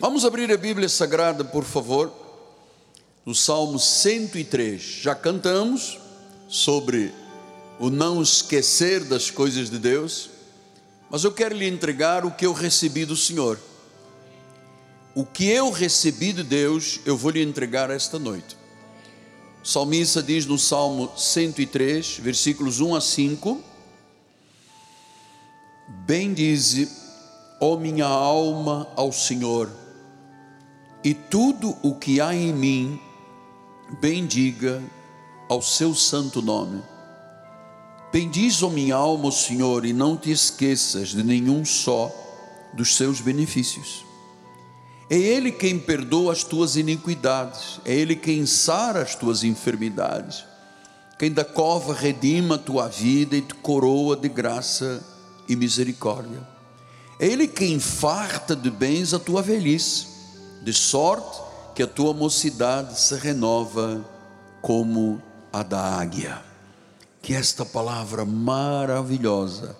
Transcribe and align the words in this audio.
Vamos 0.00 0.24
abrir 0.24 0.52
a 0.52 0.56
Bíblia 0.56 0.88
Sagrada, 0.88 1.42
por 1.42 1.64
favor, 1.64 2.12
no 3.26 3.34
Salmo 3.34 3.80
103. 3.80 4.80
Já 4.80 5.12
cantamos 5.12 5.98
sobre 6.48 7.12
o 7.80 7.90
não 7.90 8.22
esquecer 8.22 9.02
das 9.02 9.28
coisas 9.28 9.68
de 9.68 9.76
Deus, 9.76 10.30
mas 11.10 11.24
eu 11.24 11.32
quero 11.32 11.56
lhe 11.56 11.66
entregar 11.66 12.24
o 12.24 12.30
que 12.30 12.46
eu 12.46 12.52
recebi 12.52 13.04
do 13.04 13.16
Senhor. 13.16 13.58
O 15.16 15.26
que 15.26 15.48
eu 15.48 15.68
recebi 15.72 16.32
de 16.32 16.44
Deus, 16.44 17.00
eu 17.04 17.16
vou 17.16 17.32
lhe 17.32 17.42
entregar 17.42 17.90
esta 17.90 18.20
noite. 18.20 18.56
O 19.64 19.66
salmista 19.66 20.22
diz 20.22 20.46
no 20.46 20.60
Salmo 20.60 21.10
103, 21.16 22.18
versículos 22.18 22.78
1 22.78 22.94
a 22.94 23.00
5: 23.00 23.64
Bendize, 26.06 26.88
ó 27.60 27.76
minha 27.76 28.06
alma, 28.06 28.86
ao 28.94 29.10
Senhor 29.10 29.87
e 31.02 31.14
tudo 31.14 31.76
o 31.82 31.94
que 31.94 32.20
há 32.20 32.34
em 32.34 32.52
mim, 32.52 33.00
bendiga 34.00 34.82
ao 35.48 35.62
seu 35.62 35.94
santo 35.94 36.42
nome. 36.42 36.82
Bendiz, 38.12 38.62
ó 38.62 38.70
minha 38.70 38.96
alma, 38.96 39.28
o 39.28 39.32
Senhor, 39.32 39.84
e 39.84 39.92
não 39.92 40.16
te 40.16 40.30
esqueças 40.30 41.10
de 41.10 41.22
nenhum 41.22 41.64
só 41.64 42.12
dos 42.72 42.96
seus 42.96 43.20
benefícios. 43.20 44.04
É 45.10 45.16
Ele 45.16 45.52
quem 45.52 45.78
perdoa 45.78 46.32
as 46.32 46.42
tuas 46.42 46.76
iniquidades, 46.76 47.80
é 47.84 47.94
Ele 47.94 48.16
quem 48.16 48.44
sara 48.44 49.02
as 49.02 49.14
tuas 49.14 49.44
enfermidades, 49.44 50.44
quem 51.18 51.32
da 51.32 51.44
cova 51.44 51.94
redima 51.94 52.56
a 52.56 52.58
tua 52.58 52.88
vida 52.88 53.36
e 53.36 53.42
te 53.42 53.54
coroa 53.54 54.16
de 54.16 54.28
graça 54.28 55.04
e 55.48 55.54
misericórdia. 55.54 56.46
É 57.18 57.26
Ele 57.26 57.46
quem 57.46 57.78
farta 57.78 58.54
de 58.54 58.70
bens 58.70 59.14
a 59.14 59.18
tua 59.18 59.42
velhice 59.42 60.17
de 60.62 60.72
sorte 60.72 61.40
que 61.74 61.82
a 61.82 61.86
tua 61.86 62.12
mocidade 62.12 62.98
se 62.98 63.14
renova 63.16 64.04
como 64.60 65.22
a 65.52 65.62
da 65.62 65.98
águia. 65.98 66.42
Que 67.22 67.34
esta 67.34 67.64
palavra 67.64 68.24
maravilhosa 68.24 69.76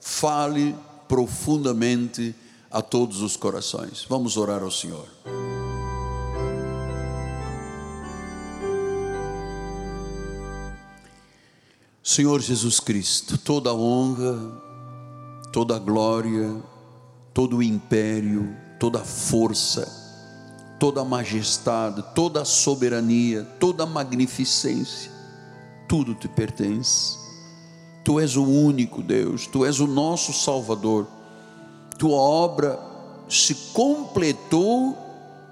fale 0.00 0.74
profundamente 1.06 2.34
a 2.70 2.82
todos 2.82 3.22
os 3.22 3.36
corações. 3.36 4.04
Vamos 4.08 4.36
orar 4.36 4.62
ao 4.62 4.70
Senhor. 4.70 5.06
Senhor 12.02 12.40
Jesus 12.40 12.80
Cristo, 12.80 13.36
toda 13.36 13.70
a 13.70 13.74
honra, 13.74 14.34
toda 15.52 15.76
a 15.76 15.78
glória, 15.78 16.56
todo 17.34 17.58
o 17.58 17.62
império, 17.62 18.56
toda 18.80 19.00
a 19.00 19.04
força, 19.04 20.07
toda 20.78 21.00
a 21.00 21.04
majestade, 21.04 22.04
toda 22.14 22.42
a 22.42 22.44
soberania, 22.44 23.44
toda 23.58 23.82
a 23.82 23.86
magnificência, 23.86 25.10
tudo 25.88 26.14
te 26.14 26.28
pertence. 26.28 27.18
Tu 28.04 28.20
és 28.20 28.36
o 28.36 28.44
único 28.44 29.02
Deus, 29.02 29.46
tu 29.46 29.66
és 29.66 29.80
o 29.80 29.86
nosso 29.86 30.32
Salvador. 30.32 31.06
Tua 31.98 32.16
obra 32.16 32.78
se 33.28 33.54
completou 33.74 34.96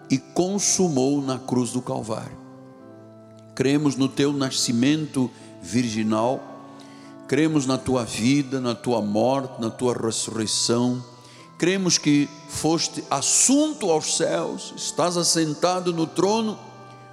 e 0.08 0.16
consumou 0.16 1.20
na 1.20 1.38
cruz 1.38 1.72
do 1.72 1.82
Calvário. 1.82 2.38
Cremos 3.54 3.96
no 3.96 4.08
teu 4.08 4.32
nascimento 4.32 5.30
virginal, 5.60 6.40
cremos 7.26 7.66
na 7.66 7.76
tua 7.76 8.04
vida, 8.04 8.60
na 8.60 8.74
tua 8.74 9.02
morte, 9.02 9.60
na 9.60 9.70
tua 9.70 9.92
ressurreição 9.92 11.02
cremos 11.58 11.96
que 11.98 12.28
foste 12.48 13.02
assunto 13.10 13.90
aos 13.90 14.16
céus, 14.16 14.74
estás 14.76 15.16
assentado 15.16 15.92
no 15.92 16.06
trono, 16.06 16.58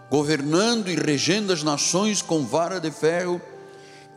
governando 0.10 0.90
e 0.90 0.96
regendo 0.96 1.54
as 1.54 1.64
nações 1.64 2.22
com 2.22 2.46
vara 2.46 2.80
de 2.80 2.92
ferro. 2.92 3.42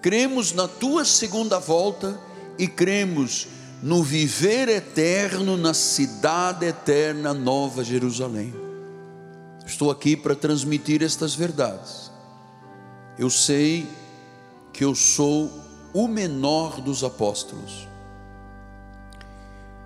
Cremos 0.02 0.52
na 0.52 0.68
tua 0.68 1.04
segunda 1.04 1.58
volta 1.58 2.18
e 2.58 2.66
cremos 2.66 3.48
no 3.82 4.02
viver 4.02 4.68
eterno 4.68 5.56
na 5.56 5.72
cidade 5.74 6.66
eterna, 6.66 7.32
Nova 7.32 7.84
Jerusalém. 7.84 8.54
Estou 9.64 9.90
aqui 9.90 10.16
para 10.16 10.34
transmitir 10.34 11.02
estas 11.02 11.34
verdades. 11.34 12.10
Eu 13.18 13.30
sei 13.30 13.88
que 14.72 14.84
eu 14.84 14.94
sou 14.94 15.50
o 15.92 16.06
menor 16.06 16.80
dos 16.80 17.02
apóstolos 17.02 17.88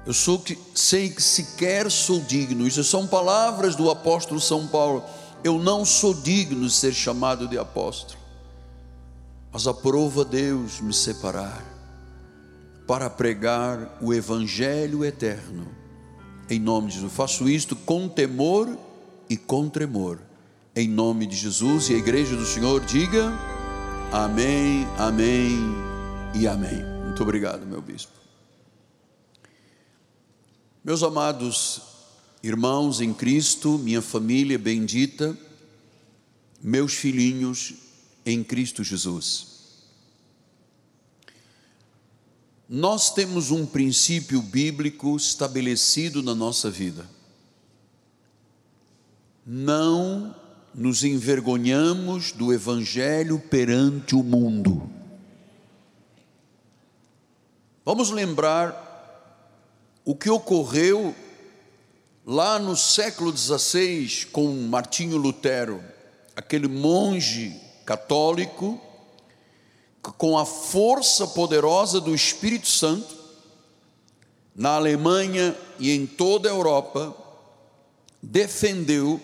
eu 0.06 0.12
sou 0.12 0.38
que, 0.38 0.58
sei 0.74 1.10
que 1.10 1.22
sequer 1.22 1.90
sou 1.90 2.20
digno. 2.20 2.66
Isso 2.66 2.82
são 2.82 3.06
palavras 3.06 3.76
do 3.76 3.90
apóstolo 3.90 4.40
São 4.40 4.66
Paulo. 4.66 5.04
Eu 5.44 5.58
não 5.58 5.84
sou 5.84 6.14
digno 6.14 6.66
de 6.66 6.72
ser 6.72 6.92
chamado 6.92 7.46
de 7.46 7.58
apóstolo. 7.58 8.18
Mas 9.52 9.66
aprova 9.66 10.24
Deus 10.24 10.80
me 10.80 10.92
separar 10.92 11.64
para 12.86 13.10
pregar 13.10 13.98
o 14.00 14.12
evangelho 14.14 15.04
eterno. 15.04 15.68
Em 16.48 16.58
nome 16.58 16.88
de 16.88 16.94
Jesus, 16.94 17.12
faço 17.12 17.48
isto 17.48 17.76
com 17.76 18.08
temor 18.08 18.68
e 19.28 19.36
com 19.36 19.68
tremor. 19.68 20.18
Em 20.74 20.88
nome 20.88 21.26
de 21.26 21.36
Jesus 21.36 21.88
e 21.88 21.94
a 21.94 21.98
igreja 21.98 22.36
do 22.36 22.44
Senhor 22.44 22.80
diga: 22.84 23.32
Amém, 24.12 24.86
Amém 24.98 25.58
e 26.34 26.46
Amém. 26.46 26.82
Muito 27.04 27.22
obrigado, 27.22 27.66
meu 27.66 27.80
bispo. 27.80 28.19
Meus 30.82 31.02
amados 31.02 31.82
irmãos 32.42 33.02
em 33.02 33.12
Cristo, 33.12 33.76
minha 33.76 34.00
família 34.00 34.58
bendita, 34.58 35.36
meus 36.62 36.94
filhinhos 36.94 37.74
em 38.24 38.42
Cristo 38.42 38.82
Jesus. 38.82 39.48
Nós 42.66 43.12
temos 43.12 43.50
um 43.50 43.66
princípio 43.66 44.40
bíblico 44.40 45.14
estabelecido 45.16 46.22
na 46.22 46.34
nossa 46.34 46.70
vida. 46.70 47.06
Não 49.44 50.34
nos 50.74 51.04
envergonhamos 51.04 52.32
do 52.32 52.54
Evangelho 52.54 53.38
perante 53.38 54.14
o 54.14 54.22
mundo. 54.22 54.88
Vamos 57.84 58.10
lembrar 58.10 58.89
o 60.04 60.14
que 60.14 60.30
ocorreu 60.30 61.14
lá 62.26 62.58
no 62.58 62.76
século 62.76 63.36
XVI 63.36 64.26
com 64.32 64.46
Martinho 64.68 65.16
Lutero, 65.16 65.82
aquele 66.34 66.68
monge 66.68 67.60
católico, 67.84 68.80
com 70.16 70.38
a 70.38 70.46
força 70.46 71.26
poderosa 71.26 72.00
do 72.00 72.14
Espírito 72.14 72.68
Santo, 72.68 73.18
na 74.54 74.76
Alemanha 74.76 75.56
e 75.78 75.90
em 75.90 76.06
toda 76.06 76.48
a 76.48 76.52
Europa, 76.52 77.14
defendeu 78.22 79.20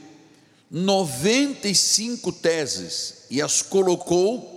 95 0.71 2.33
teses 2.33 3.25
e 3.31 3.41
as 3.41 3.63
colocou 3.63 4.57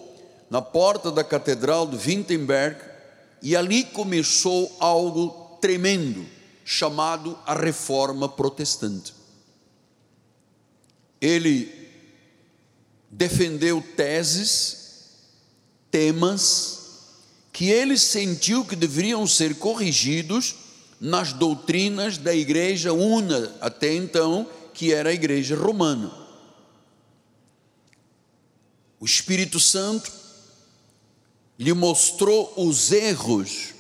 na 0.50 0.62
porta 0.62 1.12
da 1.12 1.24
Catedral 1.24 1.86
de 1.86 1.96
Wittenberg, 1.96 2.82
e 3.42 3.56
ali 3.56 3.84
começou 3.84 4.76
algo 4.80 5.49
tremendo 5.60 6.26
chamado 6.64 7.38
a 7.46 7.54
Reforma 7.54 8.30
Protestante. 8.30 9.14
Ele 11.20 11.74
defendeu 13.10 13.82
teses, 13.96 15.16
temas 15.90 16.80
que 17.52 17.70
ele 17.70 17.98
sentiu 17.98 18.64
que 18.64 18.76
deveriam 18.76 19.26
ser 19.28 19.56
corrigidos 19.56 20.56
nas 21.00 21.34
doutrinas 21.34 22.18
da 22.18 22.34
igreja 22.34 22.94
una 22.94 23.56
até 23.60 23.94
então, 23.94 24.48
que 24.74 24.94
era 24.94 25.10
a 25.10 25.14
igreja 25.14 25.56
romana. 25.56 26.12
O 29.00 29.06
Espírito 29.06 29.60
Santo 29.60 30.12
lhe 31.58 31.74
mostrou 31.74 32.54
os 32.56 32.92
erros 32.92 33.74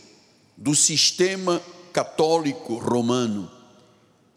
do 0.57 0.75
sistema 0.75 1.61
católico 1.91 2.75
romano, 2.75 3.49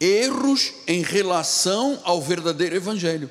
erros 0.00 0.72
em 0.87 1.02
relação 1.02 2.00
ao 2.04 2.20
verdadeiro 2.20 2.75
evangelho. 2.75 3.31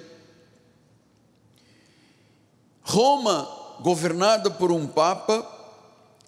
Roma, 2.82 3.78
governada 3.82 4.50
por 4.50 4.72
um 4.72 4.88
papa, 4.88 5.48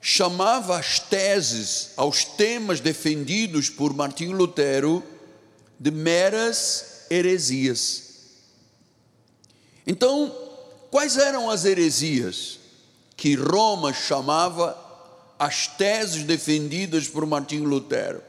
chamava 0.02 0.78
as 0.78 1.00
teses, 1.00 1.92
aos 1.96 2.26
temas 2.26 2.80
defendidos 2.80 3.70
por 3.70 3.94
Martinho 3.94 4.36
Lutero, 4.36 5.02
de 5.80 5.92
meras 5.92 7.06
heresias. 7.10 8.04
Então, 9.88 10.36
quais 10.92 11.18
eram 11.18 11.50
as 11.50 11.66
heresias 11.66 12.60
que 13.16 13.36
Roma 13.36 13.94
chamava 13.94 14.78
as 15.44 15.68
teses 15.68 16.24
defendidas 16.24 17.08
por 17.08 17.26
Martinho 17.26 17.66
Lutero. 17.66 18.24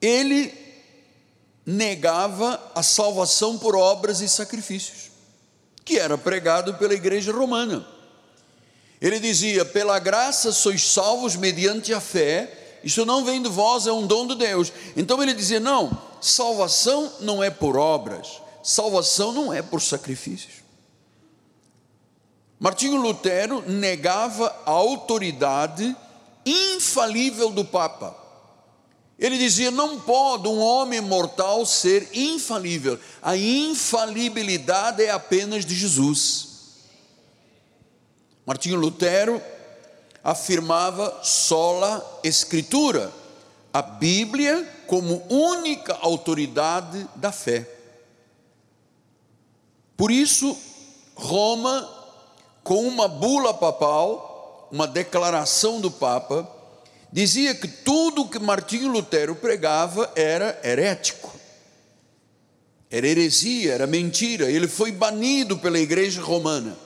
Ele 0.00 0.54
negava 1.66 2.70
a 2.74 2.82
salvação 2.82 3.58
por 3.58 3.74
obras 3.74 4.20
e 4.20 4.28
sacrifícios, 4.28 5.10
que 5.84 5.98
era 5.98 6.16
pregado 6.16 6.74
pela 6.74 6.94
igreja 6.94 7.32
romana. 7.32 7.84
Ele 9.00 9.18
dizia: 9.18 9.64
pela 9.64 9.98
graça 9.98 10.52
sois 10.52 10.86
salvos 10.86 11.34
mediante 11.34 11.92
a 11.92 12.00
fé, 12.00 12.78
isso 12.84 13.04
não 13.04 13.24
vem 13.24 13.42
de 13.42 13.48
vós, 13.48 13.88
é 13.88 13.92
um 13.92 14.06
dom 14.06 14.28
de 14.28 14.36
Deus. 14.36 14.72
Então 14.96 15.20
ele 15.20 15.34
dizia: 15.34 15.58
não, 15.58 15.90
salvação 16.20 17.12
não 17.20 17.42
é 17.42 17.50
por 17.50 17.76
obras, 17.76 18.40
salvação 18.62 19.32
não 19.32 19.52
é 19.52 19.60
por 19.60 19.82
sacrifícios. 19.82 20.67
Martinho 22.58 22.96
Lutero 22.96 23.62
negava 23.68 24.54
a 24.66 24.70
autoridade 24.70 25.96
infalível 26.44 27.50
do 27.50 27.64
Papa. 27.64 28.16
Ele 29.18 29.38
dizia: 29.38 29.70
não 29.70 30.00
pode 30.00 30.48
um 30.48 30.58
homem 30.58 31.00
mortal 31.00 31.64
ser 31.64 32.08
infalível, 32.12 32.98
a 33.22 33.36
infalibilidade 33.36 35.02
é 35.02 35.10
apenas 35.10 35.64
de 35.64 35.74
Jesus. 35.74 36.48
Martinho 38.46 38.76
Lutero 38.76 39.42
afirmava 40.24 41.20
sola 41.22 42.20
escritura, 42.24 43.12
a 43.72 43.82
Bíblia 43.82 44.66
como 44.86 45.22
única 45.28 45.96
autoridade 46.00 47.06
da 47.14 47.30
fé. 47.30 47.68
Por 49.96 50.10
isso, 50.10 50.56
Roma, 51.14 51.97
com 52.68 52.86
uma 52.86 53.08
bula 53.08 53.54
papal, 53.54 54.68
uma 54.70 54.86
declaração 54.86 55.80
do 55.80 55.90
Papa, 55.90 56.46
dizia 57.10 57.54
que 57.54 57.66
tudo 57.66 58.28
que 58.28 58.38
Martinho 58.38 58.92
Lutero 58.92 59.34
pregava 59.34 60.12
era 60.14 60.60
herético, 60.62 61.34
era 62.90 63.06
heresia, 63.06 63.72
era 63.72 63.86
mentira. 63.86 64.50
Ele 64.50 64.68
foi 64.68 64.92
banido 64.92 65.56
pela 65.56 65.78
igreja 65.78 66.20
romana. 66.20 66.76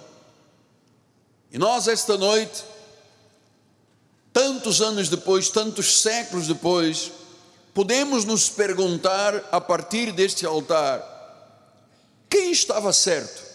E 1.50 1.58
nós, 1.58 1.88
esta 1.88 2.17
noite, 2.17 2.62
tantos 4.32 4.81
anos 4.81 5.08
depois, 5.08 5.49
tantos 5.49 6.00
séculos 6.00 6.46
depois, 6.46 7.11
podemos 7.75 8.25
nos 8.25 8.49
perguntar 8.49 9.49
a 9.50 9.61
partir 9.61 10.12
deste 10.12 10.46
altar: 10.46 11.02
quem 12.31 12.52
estava 12.52 12.93
certo? 12.93 13.51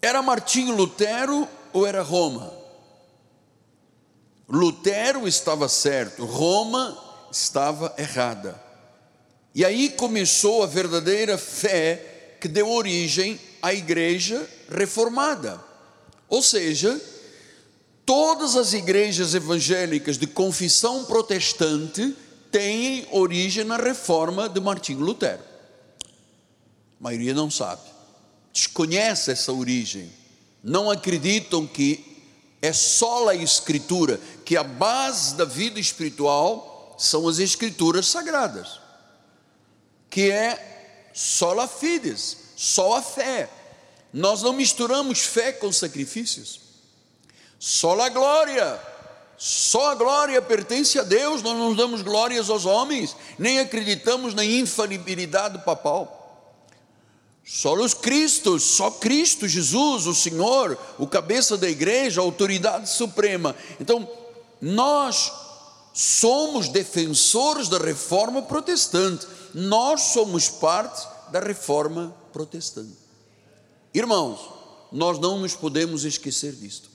Era 0.00 0.22
Martinho 0.22 0.74
Lutero 0.74 1.48
ou 1.72 1.86
era 1.86 2.02
Roma? 2.02 2.52
Lutero 4.48 5.26
estava 5.26 5.68
certo, 5.68 6.24
Roma 6.24 6.96
estava 7.32 7.94
errada. 7.98 8.60
E 9.54 9.64
aí 9.64 9.88
começou 9.88 10.62
a 10.62 10.66
verdadeira 10.66 11.36
fé 11.36 12.36
que 12.40 12.46
deu 12.46 12.70
origem 12.70 13.40
à 13.62 13.72
igreja 13.72 14.48
reformada. 14.70 15.60
Ou 16.28 16.42
seja, 16.42 17.00
todas 18.04 18.54
as 18.54 18.72
igrejas 18.72 19.34
evangélicas 19.34 20.18
de 20.18 20.26
confissão 20.26 21.04
protestante 21.04 22.14
têm 22.52 23.06
origem 23.10 23.64
na 23.64 23.76
reforma 23.76 24.48
de 24.48 24.60
Martinho 24.60 25.00
Lutero. 25.00 25.42
A 27.00 27.02
maioria 27.02 27.34
não 27.34 27.50
sabe, 27.50 27.82
desconhece 28.56 29.30
essa 29.30 29.52
origem, 29.52 30.10
não 30.64 30.90
acreditam 30.90 31.66
que 31.66 32.02
é 32.62 32.72
só 32.72 33.28
a 33.28 33.34
Escritura, 33.34 34.18
que 34.46 34.56
a 34.56 34.64
base 34.64 35.34
da 35.34 35.44
vida 35.44 35.78
espiritual 35.78 36.96
são 36.98 37.28
as 37.28 37.38
Escrituras 37.38 38.06
sagradas, 38.06 38.80
que 40.08 40.30
é 40.30 41.10
só 41.12 41.58
a 41.60 41.68
fides, 41.68 42.38
só 42.56 42.96
a 42.96 43.02
fé. 43.02 43.50
Nós 44.10 44.40
não 44.40 44.54
misturamos 44.54 45.20
fé 45.20 45.52
com 45.52 45.70
sacrifícios. 45.70 46.60
Só 47.58 48.00
a 48.00 48.08
glória, 48.08 48.80
só 49.36 49.90
a 49.90 49.94
glória 49.94 50.40
pertence 50.40 50.98
a 50.98 51.02
Deus, 51.02 51.42
nós 51.42 51.58
não 51.58 51.74
damos 51.74 52.00
glórias 52.00 52.48
aos 52.48 52.64
homens, 52.64 53.14
nem 53.38 53.58
acreditamos 53.58 54.32
na 54.32 54.44
infalibilidade 54.44 55.58
papal. 55.58 56.25
Só 57.48 57.74
os 57.74 57.94
Cristos, 57.94 58.64
só 58.64 58.90
Cristo 58.90 59.46
Jesus, 59.46 60.08
o 60.08 60.14
Senhor, 60.14 60.76
o 60.98 61.06
cabeça 61.06 61.56
da 61.56 61.70
igreja, 61.70 62.20
a 62.20 62.24
autoridade 62.24 62.90
suprema. 62.90 63.54
Então, 63.78 64.10
nós 64.60 65.30
somos 65.94 66.68
defensores 66.68 67.68
da 67.68 67.78
reforma 67.78 68.42
protestante, 68.42 69.28
nós 69.54 70.00
somos 70.12 70.48
parte 70.48 71.06
da 71.30 71.38
reforma 71.38 72.12
protestante. 72.32 72.98
Irmãos, 73.94 74.40
nós 74.90 75.20
não 75.20 75.38
nos 75.38 75.54
podemos 75.54 76.04
esquecer 76.04 76.52
disto. 76.52 76.90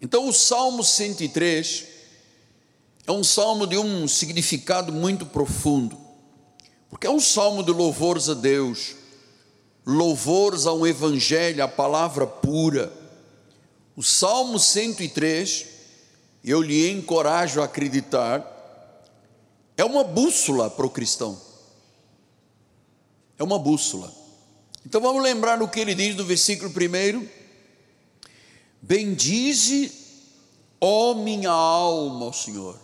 Então, 0.00 0.26
o 0.26 0.32
Salmo 0.32 0.82
103 0.82 1.84
é 3.06 3.12
um 3.12 3.22
salmo 3.22 3.66
de 3.66 3.76
um 3.76 4.08
significado 4.08 4.90
muito 4.90 5.26
profundo, 5.26 5.99
porque 6.90 7.06
é 7.06 7.10
um 7.10 7.20
salmo 7.20 7.62
de 7.62 7.70
louvores 7.70 8.28
a 8.28 8.34
Deus, 8.34 8.96
louvores 9.86 10.66
a 10.66 10.74
um 10.74 10.86
evangelho, 10.86 11.64
a 11.64 11.68
palavra 11.68 12.26
pura. 12.26 12.92
O 13.96 14.02
Salmo 14.02 14.58
103, 14.58 15.66
eu 16.44 16.60
lhe 16.60 16.90
encorajo 16.90 17.62
a 17.62 17.64
acreditar, 17.64 18.44
é 19.76 19.84
uma 19.84 20.04
bússola 20.04 20.68
para 20.68 20.84
o 20.84 20.90
cristão 20.90 21.50
é 23.40 23.42
uma 23.42 23.58
bússola. 23.58 24.12
Então 24.84 25.00
vamos 25.00 25.22
lembrar 25.22 25.62
o 25.62 25.68
que 25.68 25.80
ele 25.80 25.94
diz 25.94 26.14
no 26.14 26.24
versículo 26.24 26.70
1: 26.70 27.26
Bendize, 28.82 29.90
ó 30.78 31.14
minha 31.14 31.50
alma, 31.50 32.26
ao 32.26 32.32
Senhor. 32.34 32.78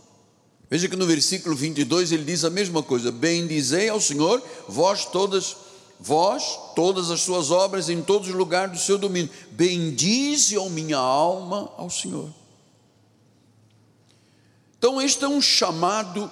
Veja 0.69 0.89
que 0.89 0.97
no 0.97 1.07
versículo 1.07 1.55
22 1.55 2.13
ele 2.13 2.25
diz 2.25 2.45
a 2.45 2.51
mesma 2.51 2.83
coisa: 2.83 3.13
Bendizei 3.13 3.89
ao 3.89 4.01
Senhor, 4.01 4.43
vós 4.69 5.05
todas, 5.05 5.57
vós, 6.01 6.59
todas 6.75 7.11
as 7.11 7.21
suas 7.21 7.51
obras 7.51 7.89
em 7.89 8.03
todos 8.03 8.29
os 8.29 8.35
lugares 8.35 8.73
do 8.73 8.85
seu 8.85 8.99
domínio. 8.99 9.31
Bendize, 9.53 10.57
ó 10.59 10.69
minha 10.69 10.99
alma, 10.99 11.73
ao 11.77 11.89
Senhor. 11.89 12.31
Então, 14.79 15.01
este 15.01 15.25
é 15.25 15.29
um 15.29 15.41
chamado 15.41 16.31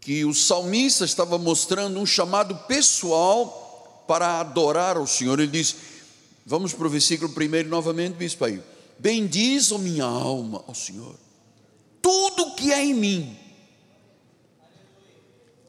que 0.00 0.24
o 0.24 0.34
salmista 0.34 1.04
estava 1.04 1.38
mostrando 1.38 1.98
um 2.00 2.06
chamado 2.06 2.54
pessoal 2.66 4.04
para 4.08 4.40
adorar 4.40 4.96
ao 4.96 5.06
Senhor. 5.06 5.38
Ele 5.38 5.50
diz: 5.50 5.76
Vamos 6.44 6.72
para 6.72 6.86
o 6.86 6.90
versículo 6.90 7.30
primeiro 7.32 7.68
novamente, 7.68 8.14
bispo 8.14 8.44
aí. 8.44 8.62
Bendiz 8.98 9.70
a 9.70 9.78
minha 9.78 10.04
alma 10.04 10.64
ao 10.66 10.74
Senhor, 10.74 11.14
tudo 12.08 12.54
que 12.54 12.72
é 12.72 12.82
em 12.82 12.94
mim. 12.94 13.36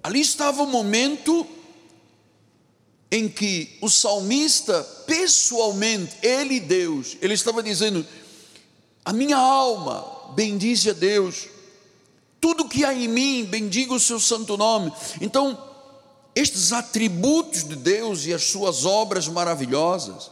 Ali 0.02 0.22
estava 0.22 0.64
o 0.64 0.68
momento 0.68 1.46
em 3.12 3.28
que 3.28 3.78
o 3.82 3.90
salmista, 3.90 4.82
pessoalmente, 5.06 6.16
ele 6.24 6.62
Deus, 6.62 7.18
ele 7.22 7.34
estava 7.34 7.62
dizendo: 7.62 8.08
A 9.04 9.12
minha 9.12 9.36
alma 9.36 10.32
bendize 10.34 10.90
a 10.90 10.94
Deus 10.94 11.50
tudo 12.40 12.70
que 12.70 12.86
há 12.86 12.94
em 12.94 13.10
mim, 13.10 13.44
bendiga 13.44 13.94
o 13.94 14.00
seu 14.00 14.18
santo 14.18 14.56
nome. 14.56 14.94
Então, 15.20 15.62
estes 16.34 16.72
atributos 16.72 17.66
de 17.66 17.76
Deus 17.76 18.26
e 18.26 18.34
as 18.34 18.46
suas 18.46 18.86
obras 18.86 19.28
maravilhosas, 19.28 20.32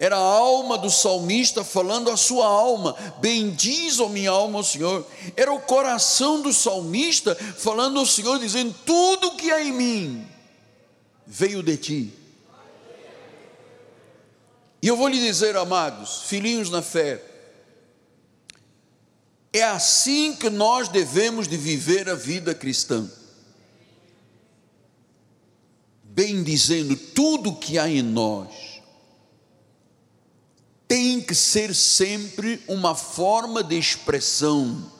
era 0.00 0.14
a 0.14 0.20
alma 0.20 0.78
do 0.78 0.88
salmista 0.88 1.64
falando 1.64 2.08
a 2.08 2.16
sua 2.16 2.46
alma, 2.46 2.94
bendiz, 3.20 3.98
a 3.98 4.08
minha 4.08 4.30
alma, 4.30 4.60
ao 4.60 4.64
Senhor. 4.64 5.04
Era 5.36 5.52
o 5.52 5.60
coração 5.60 6.40
do 6.40 6.52
salmista 6.52 7.34
falando 7.34 7.98
ao 7.98 8.06
Senhor, 8.06 8.38
dizendo: 8.38 8.72
Tudo 8.86 9.34
que 9.34 9.50
há 9.50 9.60
em 9.60 9.72
mim 9.72 10.26
veio 11.26 11.64
de 11.64 11.76
ti. 11.76 12.12
E 14.80 14.86
eu 14.86 14.96
vou 14.96 15.08
lhe 15.08 15.18
dizer, 15.18 15.56
amados, 15.56 16.22
filhinhos 16.26 16.70
na 16.70 16.80
fé, 16.80 17.20
é 19.52 19.64
assim 19.64 20.36
que 20.36 20.48
nós 20.48 20.86
devemos 20.86 21.48
de 21.48 21.56
viver 21.56 22.08
a 22.08 22.14
vida 22.14 22.54
cristã. 22.54 23.10
Bem 26.04 26.44
dizendo, 26.44 26.94
tudo 26.94 27.56
que 27.56 27.76
há 27.76 27.88
em 27.88 28.02
nós 28.02 28.67
tem 30.88 31.20
que 31.20 31.34
ser 31.34 31.74
sempre 31.74 32.62
uma 32.66 32.94
forma 32.94 33.62
de 33.62 33.78
expressão. 33.78 34.90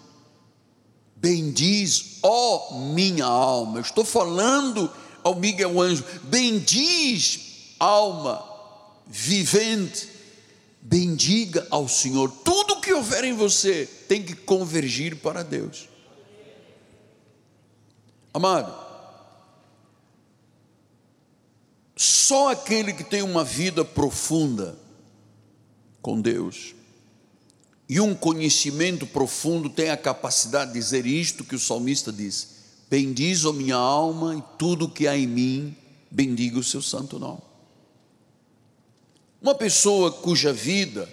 Bendiz, 1.16 2.18
ó 2.22 2.74
minha 2.94 3.24
alma. 3.24 3.80
Estou 3.80 4.04
falando 4.04 4.92
ao 5.24 5.34
Miguel 5.34 5.80
Anjo, 5.80 6.04
bendiz, 6.24 7.74
alma 7.80 8.44
vivente, 9.06 10.08
bendiga 10.82 11.66
ao 11.70 11.88
Senhor. 11.88 12.30
Tudo 12.44 12.80
que 12.80 12.92
houver 12.92 13.24
em 13.24 13.32
você 13.32 13.88
tem 14.06 14.22
que 14.22 14.34
convergir 14.34 15.16
para 15.16 15.42
Deus. 15.42 15.88
Amado, 18.32 18.72
só 21.96 22.52
aquele 22.52 22.92
que 22.92 23.02
tem 23.02 23.22
uma 23.22 23.42
vida 23.42 23.84
profunda 23.84 24.78
com 26.00 26.20
Deus 26.20 26.74
e 27.88 28.00
um 28.00 28.14
conhecimento 28.14 29.06
profundo 29.06 29.70
tem 29.70 29.90
a 29.90 29.96
capacidade 29.96 30.72
de 30.72 30.78
dizer 30.78 31.06
isto 31.06 31.42
que 31.42 31.54
o 31.54 31.58
salmista 31.58 32.12
diz: 32.12 32.48
Bendiz 32.90 33.46
a 33.46 33.52
minha 33.52 33.76
alma 33.76 34.36
e 34.36 34.58
tudo 34.58 34.88
que 34.88 35.08
há 35.08 35.16
em 35.16 35.26
mim, 35.26 35.76
bendiga 36.10 36.58
o 36.58 36.64
seu 36.64 36.82
santo 36.82 37.18
nome. 37.18 37.40
Uma 39.40 39.54
pessoa 39.54 40.12
cuja 40.12 40.52
vida 40.52 41.08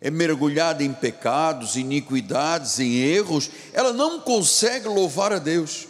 é 0.00 0.10
mergulhada 0.10 0.82
em 0.82 0.92
pecados, 0.94 1.76
iniquidades, 1.76 2.78
em 2.78 2.94
erros, 2.94 3.50
ela 3.72 3.92
não 3.92 4.20
consegue 4.20 4.88
louvar 4.88 5.32
a 5.32 5.38
Deus. 5.38 5.88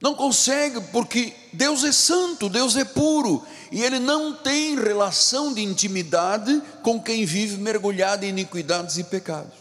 Não 0.00 0.14
consegue, 0.14 0.80
porque 0.92 1.34
Deus 1.52 1.84
é 1.84 1.92
santo, 1.92 2.48
Deus 2.48 2.74
é 2.76 2.84
puro, 2.84 3.44
e 3.70 3.82
ele 3.82 3.98
não 3.98 4.32
tem 4.32 4.74
relação 4.74 5.52
de 5.52 5.62
intimidade 5.62 6.62
com 6.82 7.00
quem 7.00 7.26
vive 7.26 7.58
mergulhado 7.58 8.24
em 8.24 8.30
iniquidades 8.30 8.96
e 8.96 9.04
pecados. 9.04 9.54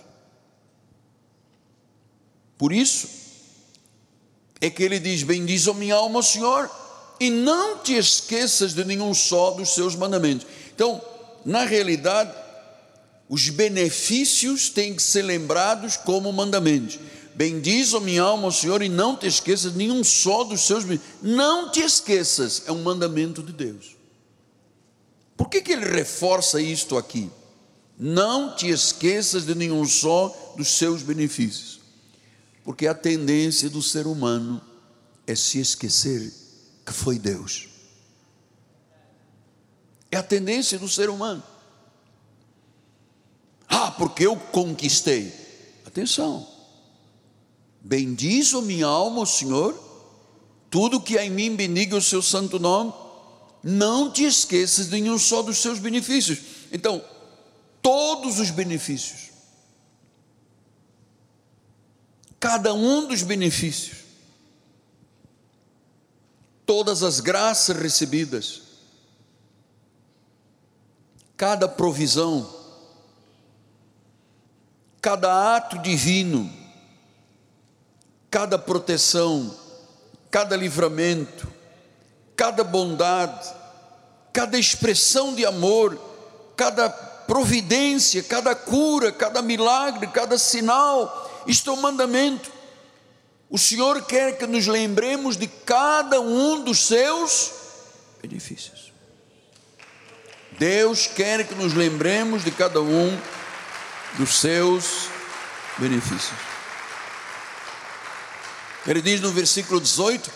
Por 2.58 2.72
isso, 2.72 3.08
é 4.62 4.70
que 4.70 4.82
ele 4.82 5.00
diz: 5.00 5.24
Bendiz 5.24 5.68
a 5.68 5.74
minha 5.74 5.96
alma, 5.96 6.24
Senhor, 6.24 6.70
e 7.20 7.30
não 7.30 7.80
te 7.80 7.94
esqueças 7.94 8.74
de 8.74 8.86
nenhum 8.86 9.14
só 9.14 9.52
dos 9.52 9.74
seus 9.74 9.96
mandamentos. 9.96 10.48
Então, 10.74 11.02
na 11.46 11.66
realidade, 11.66 12.34
os 13.28 13.50
benefícios 13.50 14.70
têm 14.70 14.96
que 14.96 15.04
ser 15.04 15.22
lembrados 15.22 15.98
como 15.98 16.32
mandamentos. 16.32 16.98
Bendiz 17.40 17.94
a 17.94 18.02
minha 18.02 18.24
alma, 18.24 18.52
Senhor, 18.52 18.82
e 18.82 18.90
não 18.90 19.16
te 19.16 19.26
esqueças 19.26 19.74
nenhum 19.74 20.04
só 20.04 20.44
dos 20.44 20.60
seus. 20.68 20.84
Não 21.22 21.72
te 21.72 21.80
esqueças, 21.80 22.64
é 22.66 22.72
um 22.74 22.84
mandamento 22.84 23.42
de 23.42 23.54
Deus. 23.54 23.96
Por 25.38 25.48
que, 25.48 25.62
que 25.62 25.72
ele 25.72 25.86
reforça 25.86 26.60
isto 26.60 26.98
aqui? 26.98 27.32
Não 27.98 28.54
te 28.58 28.68
esqueças 28.68 29.46
de 29.46 29.56
nenhum 29.56 29.86
só 29.86 30.54
dos 30.58 30.68
seus 30.68 31.02
benefícios. 31.02 31.80
Porque 32.62 32.86
a 32.86 32.94
tendência 32.94 33.70
do 33.70 33.82
ser 33.82 34.06
humano 34.06 34.62
é 35.26 35.34
se 35.34 35.62
esquecer 35.62 36.34
que 36.86 36.92
foi 36.92 37.18
Deus. 37.18 37.70
É 40.12 40.18
a 40.18 40.24
tendência 40.24 40.78
do 40.78 40.90
ser 40.90 41.10
humano. 41.10 41.42
Ah, 43.66 43.92
porque 43.92 44.28
eu 44.28 44.36
conquistei. 44.36 45.32
Atenção. 45.86 46.59
Bendiz 47.82 48.54
a 48.54 48.62
minha 48.62 48.86
alma, 48.86 49.22
o 49.22 49.26
Senhor. 49.26 49.78
Tudo 50.70 51.02
que 51.02 51.18
há 51.18 51.26
em 51.26 51.30
mim 51.30 51.56
bendiga 51.56 51.96
o 51.96 52.02
seu 52.02 52.22
santo 52.22 52.60
nome. 52.60 52.94
Não 53.64 54.12
te 54.12 54.24
esqueças 54.24 54.90
de 54.90 54.94
nenhum 54.94 55.18
só 55.18 55.42
dos 55.42 55.58
seus 55.58 55.80
benefícios. 55.80 56.40
Então, 56.72 57.04
todos 57.82 58.40
os 58.40 58.52
benefícios, 58.52 59.30
cada 62.40 62.74
um 62.74 63.08
dos 63.08 63.24
benefícios, 63.24 63.98
todas 66.66 67.04
as 67.04 67.20
graças 67.20 67.76
recebidas, 67.76 68.62
cada 71.36 71.68
provisão, 71.68 72.48
cada 75.02 75.56
ato 75.56 75.80
divino, 75.80 76.59
cada 78.30 78.58
proteção, 78.58 79.56
cada 80.30 80.56
livramento, 80.56 81.48
cada 82.36 82.64
bondade, 82.64 83.50
cada 84.32 84.58
expressão 84.58 85.34
de 85.34 85.46
amor, 85.46 86.00
cada 86.56 86.90
providência, 86.90 88.24
cada 88.24 88.56
cura, 88.56 89.12
cada 89.12 89.42
milagre, 89.42 90.08
cada 90.08 90.38
sinal, 90.38 91.44
isto 91.46 91.70
é 91.70 91.74
um 91.74 91.82
mandamento. 91.82 92.52
O 93.50 93.58
Senhor 93.58 94.04
quer 94.06 94.38
que 94.38 94.46
nos 94.46 94.68
lembremos 94.68 95.36
de 95.36 95.48
cada 95.48 96.22
um 96.22 96.64
dos 96.64 96.86
seus 96.86 97.52
benefícios. 98.22 98.92
Deus 100.58 101.08
quer 101.08 101.48
que 101.48 101.56
nos 101.56 101.74
lembremos 101.74 102.44
de 102.44 102.52
cada 102.52 102.82
um 102.82 103.18
dos 104.18 104.40
seus 104.40 105.08
benefícios. 105.78 106.49
Ele 108.90 109.04
diz 109.04 109.22
no 109.22 109.32
versículo 109.32 109.80
18: 109.80 110.32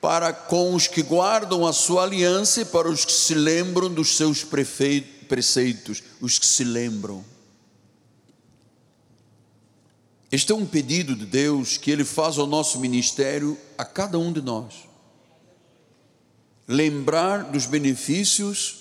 para 0.00 0.32
com 0.32 0.74
os 0.74 0.86
que 0.86 1.02
guardam 1.02 1.66
a 1.66 1.72
sua 1.72 2.04
aliança 2.04 2.60
e 2.60 2.64
para 2.64 2.88
os 2.88 3.04
que 3.04 3.12
se 3.12 3.34
lembram 3.34 3.92
dos 3.92 4.16
seus 4.16 4.44
preceitos, 4.44 6.02
os 6.20 6.38
que 6.38 6.46
se 6.46 6.62
lembram. 6.62 7.24
Este 10.30 10.52
é 10.52 10.54
um 10.54 10.66
pedido 10.66 11.16
de 11.16 11.26
Deus 11.26 11.76
que 11.76 11.90
Ele 11.90 12.04
faz 12.04 12.38
ao 12.38 12.46
nosso 12.46 12.78
ministério, 12.78 13.58
a 13.76 13.84
cada 13.84 14.18
um 14.18 14.32
de 14.32 14.40
nós. 14.40 14.74
Lembrar 16.68 17.44
dos 17.44 17.66
benefícios 17.66 18.76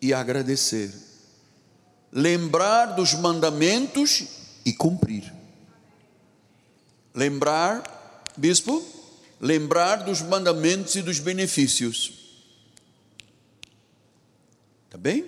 e 0.00 0.14
agradecer. 0.14 0.94
Lembrar 2.12 2.94
dos 2.94 3.14
mandamentos 3.14 4.24
e 4.64 4.72
cumprir. 4.72 5.32
Lembrar, 7.14 8.01
bispo, 8.36 8.84
lembrar 9.40 10.04
dos 10.04 10.22
mandamentos 10.22 10.94
e 10.94 11.02
dos 11.02 11.18
benefícios. 11.18 12.12
Tá 14.90 14.98
bem? 14.98 15.24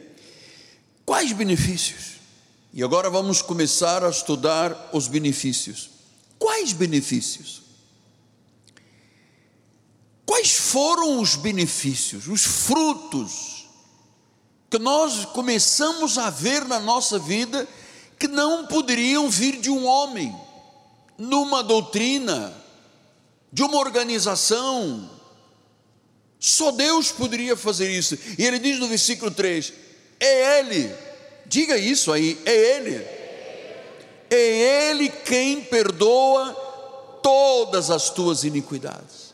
Quais 1.04 1.32
benefícios? 1.32 2.14
E 2.72 2.82
agora 2.82 3.08
vamos 3.08 3.40
começar 3.40 4.04
a 4.04 4.10
estudar 4.10 4.90
os 4.92 5.08
benefícios. 5.08 5.90
Quais 6.38 6.72
benefícios? 6.72 7.62
Quais 10.26 10.52
foram 10.52 11.20
os 11.20 11.36
benefícios, 11.36 12.26
os 12.26 12.44
frutos 12.44 13.66
que 14.70 14.78
nós 14.78 15.24
começamos 15.26 16.18
a 16.18 16.30
ver 16.30 16.64
na 16.64 16.80
nossa 16.80 17.18
vida 17.18 17.68
que 18.18 18.26
não 18.26 18.66
poderiam 18.66 19.30
vir 19.30 19.60
de 19.60 19.70
um 19.70 19.86
homem, 19.86 20.34
numa 21.16 21.62
doutrina, 21.62 22.52
de 23.54 23.62
uma 23.62 23.78
organização. 23.78 25.08
Só 26.40 26.72
Deus 26.72 27.12
poderia 27.12 27.56
fazer 27.56 27.88
isso. 27.88 28.18
E 28.36 28.44
ele 28.44 28.58
diz 28.58 28.80
no 28.80 28.88
versículo 28.88 29.30
3: 29.30 29.72
É 30.18 30.58
Ele, 30.58 30.92
diga 31.46 31.78
isso 31.78 32.12
aí, 32.12 32.38
é 32.44 32.76
Ele. 32.76 32.96
É 34.28 34.90
Ele 34.90 35.08
quem 35.08 35.62
perdoa 35.62 36.52
todas 37.22 37.90
as 37.90 38.10
tuas 38.10 38.42
iniquidades. 38.42 39.32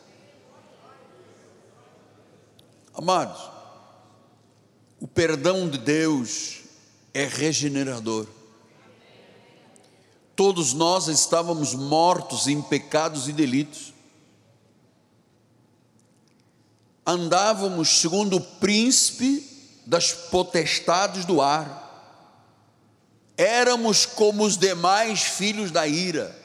Amados, 2.93 3.41
o 4.99 5.07
perdão 5.07 5.67
de 5.67 5.79
Deus 5.79 6.59
é 7.11 7.25
regenerador. 7.25 8.27
Todos 10.35 10.73
nós 10.73 11.07
estávamos 11.07 11.73
mortos 11.73 12.45
em 12.45 12.61
pecados 12.61 13.27
e 13.27 13.33
delitos 13.33 13.90
andávamos 17.05 17.99
segundo 17.99 18.37
o 18.37 18.41
príncipe 18.41 19.47
das 19.85 20.11
potestades 20.11 21.25
do 21.25 21.41
ar, 21.41 21.79
éramos 23.35 24.05
como 24.05 24.43
os 24.43 24.57
demais 24.57 25.23
filhos 25.23 25.71
da 25.71 25.87
ira, 25.87 26.39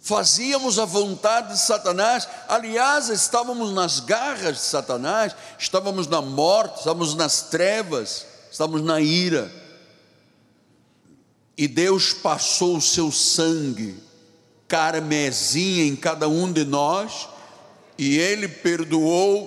fazíamos 0.00 0.78
a 0.78 0.84
vontade 0.84 1.52
de 1.52 1.60
Satanás, 1.60 2.26
aliás, 2.48 3.08
estávamos 3.08 3.72
nas 3.72 4.00
garras 4.00 4.56
de 4.56 4.62
Satanás, 4.62 5.36
estávamos 5.58 6.06
na 6.06 6.20
morte, 6.20 6.78
estávamos 6.78 7.14
nas 7.14 7.42
trevas, 7.42 8.26
estávamos 8.50 8.82
na 8.82 9.00
ira, 9.00 9.52
e 11.56 11.68
Deus 11.68 12.14
passou 12.14 12.78
o 12.78 12.80
seu 12.80 13.12
sangue 13.12 14.02
carmesim 14.66 15.80
em 15.80 15.96
cada 15.96 16.28
um 16.28 16.50
de 16.50 16.64
nós, 16.64 17.28
e 18.00 18.16
Ele 18.16 18.48
perdoou 18.48 19.46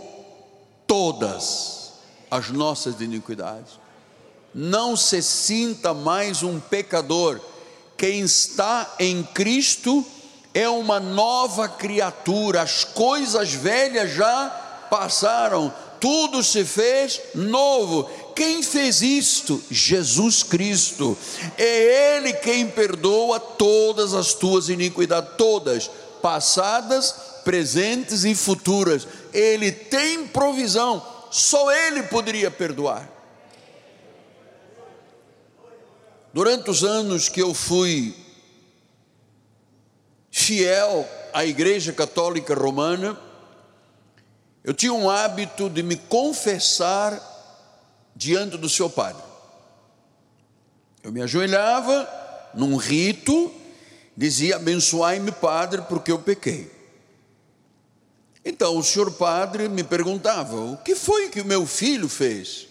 todas 0.86 1.94
as 2.30 2.52
nossas 2.52 3.02
iniquidades. 3.02 3.80
Não 4.54 4.96
se 4.96 5.24
sinta 5.24 5.92
mais 5.92 6.44
um 6.44 6.60
pecador. 6.60 7.42
Quem 7.98 8.20
está 8.20 8.94
em 9.00 9.24
Cristo 9.24 10.06
é 10.54 10.70
uma 10.70 11.00
nova 11.00 11.68
criatura. 11.68 12.62
As 12.62 12.84
coisas 12.84 13.52
velhas 13.52 14.12
já 14.14 14.50
passaram, 14.88 15.74
tudo 16.00 16.44
se 16.44 16.64
fez 16.64 17.20
novo. 17.34 18.04
Quem 18.36 18.62
fez 18.62 19.02
isto? 19.02 19.64
Jesus 19.72 20.44
Cristo. 20.44 21.18
É 21.58 22.18
Ele 22.18 22.34
quem 22.34 22.70
perdoa 22.70 23.40
todas 23.40 24.14
as 24.14 24.36
tuas 24.36 24.70
iniquidades, 24.70 25.32
todas, 25.40 25.90
passadas, 26.22 27.33
presentes 27.44 28.24
e 28.24 28.34
futuras. 28.36 29.08
Ele 29.34 29.72
tem 29.72 30.28
provisão, 30.28 31.06
só 31.32 31.72
Ele 31.72 32.04
poderia 32.04 32.50
perdoar. 32.50 33.10
Durante 36.34 36.70
os 36.70 36.84
anos 36.84 37.30
que 37.30 37.42
eu 37.42 37.54
fui 37.54 38.16
fiel 40.32 41.08
à 41.32 41.46
Igreja 41.46 41.94
Católica 41.94 42.56
Romana, 42.56 43.20
eu 44.64 44.74
tinha 44.74 44.94
um 44.94 45.10
hábito 45.10 45.70
de 45.70 45.84
me 45.84 45.96
confessar 45.96 47.22
diante 48.16 48.58
do 48.58 48.68
seu 48.68 48.90
padre. 48.90 49.22
Eu 51.04 51.12
me 51.12 51.22
ajoelhava 51.22 52.10
num 52.54 52.78
rito, 52.78 53.52
dizia: 54.16 54.56
Abençoai-me, 54.56 55.32
padre, 55.32 55.82
porque 55.84 56.12
eu 56.12 56.20
pequei. 56.20 56.72
Então 58.46 58.78
o 58.78 58.84
senhor 58.84 59.12
padre 59.12 59.70
me 59.70 59.84
perguntava: 59.84 60.56
O 60.56 60.78
que 60.78 60.96
foi 60.96 61.30
que 61.30 61.42
o 61.42 61.46
meu 61.46 61.66
filho 61.66 62.10
fez? 62.10 62.68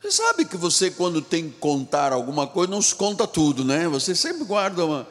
Você 0.00 0.10
sabe 0.10 0.46
que 0.46 0.56
você, 0.56 0.90
quando 0.90 1.20
tem 1.20 1.50
que 1.50 1.58
contar 1.58 2.12
alguma 2.12 2.46
coisa, 2.46 2.70
não 2.70 2.80
se 2.80 2.94
conta 2.94 3.26
tudo, 3.26 3.64
né? 3.64 3.86
Você 3.88 4.14
sempre 4.14 4.44
guarda 4.44 4.84
uma. 4.84 5.06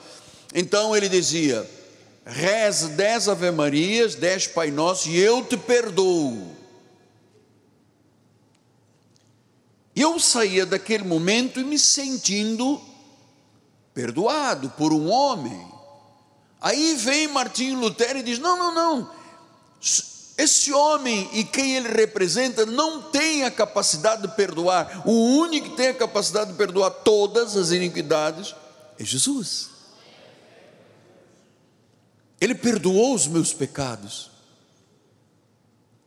Então 0.53 0.95
ele 0.95 1.07
dizia: 1.07 1.69
reza 2.25 2.89
dez 2.89 3.29
Ave 3.29 3.51
Marias, 3.51 4.15
dez 4.15 4.47
Pai 4.47 4.71
Nosso, 4.71 5.09
e 5.09 5.19
eu 5.19 5.45
te 5.45 5.55
perdoo. 5.55 6.55
E 9.95 10.01
eu 10.01 10.17
saía 10.17 10.65
daquele 10.65 11.03
momento 11.03 11.59
e 11.59 11.63
me 11.63 11.77
sentindo 11.77 12.81
perdoado 13.93 14.69
por 14.71 14.91
um 14.91 15.09
homem. 15.11 15.67
Aí 16.61 16.95
vem 16.95 17.27
Martinho 17.27 17.79
Lutero 17.79 18.17
e 18.17 18.23
diz: 18.23 18.39
não, 18.39 18.57
não, 18.57 18.73
não. 18.73 19.18
Esse 19.81 20.71
homem 20.71 21.29
e 21.33 21.43
quem 21.43 21.75
ele 21.75 21.89
representa 21.89 22.65
não 22.65 23.01
tem 23.01 23.43
a 23.43 23.51
capacidade 23.51 24.21
de 24.21 24.29
perdoar. 24.29 25.01
O 25.05 25.11
único 25.11 25.69
que 25.69 25.75
tem 25.75 25.89
a 25.89 25.93
capacidade 25.93 26.51
de 26.51 26.57
perdoar 26.57 26.91
todas 26.91 27.57
as 27.57 27.71
iniquidades 27.71 28.55
é 28.97 29.03
Jesus. 29.03 29.69
Ele 32.39 32.55
perdoou 32.55 33.13
os 33.13 33.27
meus 33.27 33.53
pecados. 33.53 34.31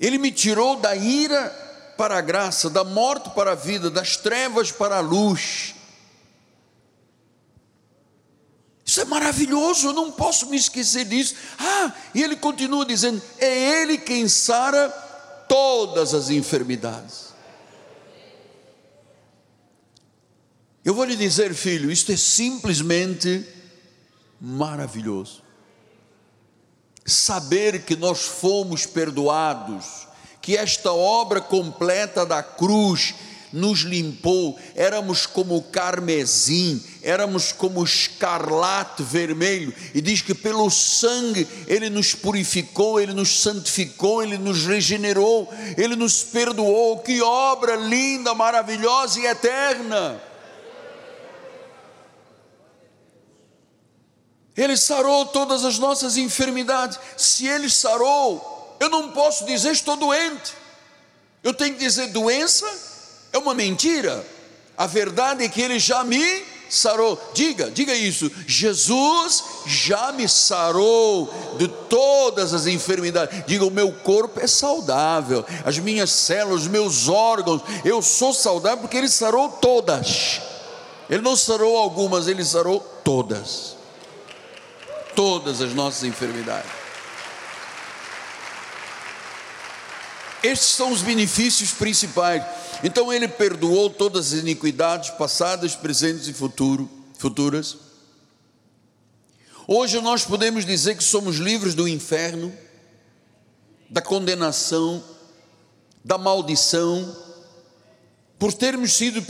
Ele 0.01 0.19
me 0.19 0.33
tirou 0.33 0.77
da 0.77 0.97
ira 0.97 1.51
para 1.97 2.17
a 2.17 2.21
graça, 2.21 2.71
da 2.71 2.83
morte 2.83 3.31
para 3.31 3.53
a 3.53 3.55
vida, 3.55 3.91
das 3.91 4.17
trevas 4.17 4.73
para 4.73 4.97
a 4.97 5.01
luz. 5.01 5.75
Isso 8.93 9.01
é 9.01 9.07
maravilhoso, 9.07 9.87
eu 9.87 9.93
não 9.95 10.13
posso 10.13 10.51
me 10.51 10.57
esquecer 10.59 11.07
disso. 11.07 11.35
Ah, 11.59 11.95
e 12.15 12.23
ele 12.23 12.37
continua 12.37 12.85
dizendo: 12.85 13.23
é 13.39 13.81
Ele 13.81 13.97
quem 13.97 14.29
sara 14.29 14.91
todas 15.49 16.13
as 16.13 16.29
enfermidades. 16.29 17.33
Eu 20.85 20.93
vou 20.93 21.07
lhe 21.07 21.17
dizer, 21.17 21.55
filho, 21.55 21.91
isto 21.91 22.13
é 22.13 22.19
simplesmente 22.19 23.49
maravilhoso. 24.39 25.43
Saber 27.07 27.87
que 27.87 27.97
nós 27.97 28.21
fomos 28.21 28.85
perdoados, 28.85 30.07
que 30.43 30.55
esta 30.55 30.93
obra 30.93 31.41
completa 31.41 32.27
da 32.27 32.43
cruz 32.43 33.15
nos 33.51 33.81
limpou, 33.81 34.59
éramos 34.75 35.25
como 35.25 35.63
carmesim, 35.63 36.85
éramos 37.03 37.53
como 37.53 37.83
escarlate 37.83 39.03
vermelho, 39.03 39.75
e 39.95 40.01
diz 40.01 40.23
que 40.23 40.35
pelo 40.35 40.71
sangue 40.71 41.47
Ele 41.67 41.91
nos 41.91 42.15
purificou, 42.15 43.01
Ele 43.01 43.13
nos 43.13 43.41
santificou, 43.41 44.23
Ele 44.23 44.39
nos 44.39 44.65
regenerou, 44.65 45.53
Ele 45.77 45.97
nos 45.97 46.23
perdoou. 46.23 46.99
Que 47.01 47.21
obra 47.21 47.77
linda, 47.77 48.35
maravilhosa 48.35 49.21
e 49.21 49.27
eterna! 49.27 50.21
Ele 54.57 54.77
sarou 54.77 55.27
todas 55.27 55.65
as 55.65 55.79
nossas 55.79 56.17
enfermidades. 56.17 56.99
Se 57.17 57.47
Ele 57.47 57.71
sarou, 57.71 58.77
eu 58.79 58.89
não 58.89 59.11
posso 59.13 59.47
dizer 59.47 59.73
estou 59.73 59.97
doente. 59.97 60.53
Eu 61.43 61.55
tenho 61.55 61.75
que 61.75 61.81
dizer 61.81 62.09
doença 62.09 62.67
é 63.33 63.39
uma 63.39 63.55
mentira. 63.55 64.25
A 64.77 64.87
verdade 64.87 65.45
é 65.45 65.49
que 65.49 65.61
Ele 65.61 65.79
já 65.79 66.05
me 66.05 66.52
sarou. 66.73 67.21
Diga, 67.35 67.71
diga 67.71 67.95
isso. 67.95 68.31
Jesus 68.47 69.45
já 69.67 70.11
me 70.13 70.29
sarou 70.29 71.33
de 71.59 71.69
todas 71.69 72.55
as 72.55 72.67
enfermidades. 72.67 73.45
Diga, 73.47 73.65
o 73.65 73.71
meu 73.71 73.93
corpo 73.93 74.41
é 74.41 74.47
saudável, 74.47 75.45
as 75.65 75.79
minhas 75.79 76.11
células, 76.11 76.63
os 76.63 76.69
meus 76.69 77.09
órgãos, 77.09 77.63
eu 77.85 78.01
sou 78.01 78.33
saudável 78.33 78.79
porque 78.79 78.97
Ele 78.97 79.09
sarou 79.09 79.49
todas. 79.49 80.41
Ele 81.11 81.23
não 81.23 81.37
sarou 81.37 81.77
algumas, 81.77 82.27
Ele 82.27 82.45
sarou 82.45 82.81
todas. 83.05 83.77
Todas 85.15 85.61
as 85.61 85.75
nossas 85.75 86.05
enfermidades. 86.05 86.82
Estes 90.43 90.71
são 90.71 90.91
os 90.91 91.03
benefícios 91.03 91.71
principais. 91.71 92.45
Então 92.83 93.13
ele 93.13 93.29
perdoou 93.29 93.89
todas 93.89 94.33
as 94.33 94.41
iniquidades 94.41 95.11
passadas, 95.11 95.77
presentes 95.77 96.27
e 96.27 96.33
futuro, 96.33 96.91
futuras. 97.19 97.77
Hoje 99.67 100.01
nós 100.01 100.25
podemos 100.25 100.67
dizer 100.67 100.97
que 100.97 101.05
somos 101.05 101.37
livres 101.37 101.75
do 101.75 101.87
inferno, 101.87 102.53
da 103.89 104.03
condenação, 104.03 105.03
da 106.05 106.19
maldição, 106.19 107.17
por 108.39 108.53
termos 108.53 108.95
sido, 108.95 109.25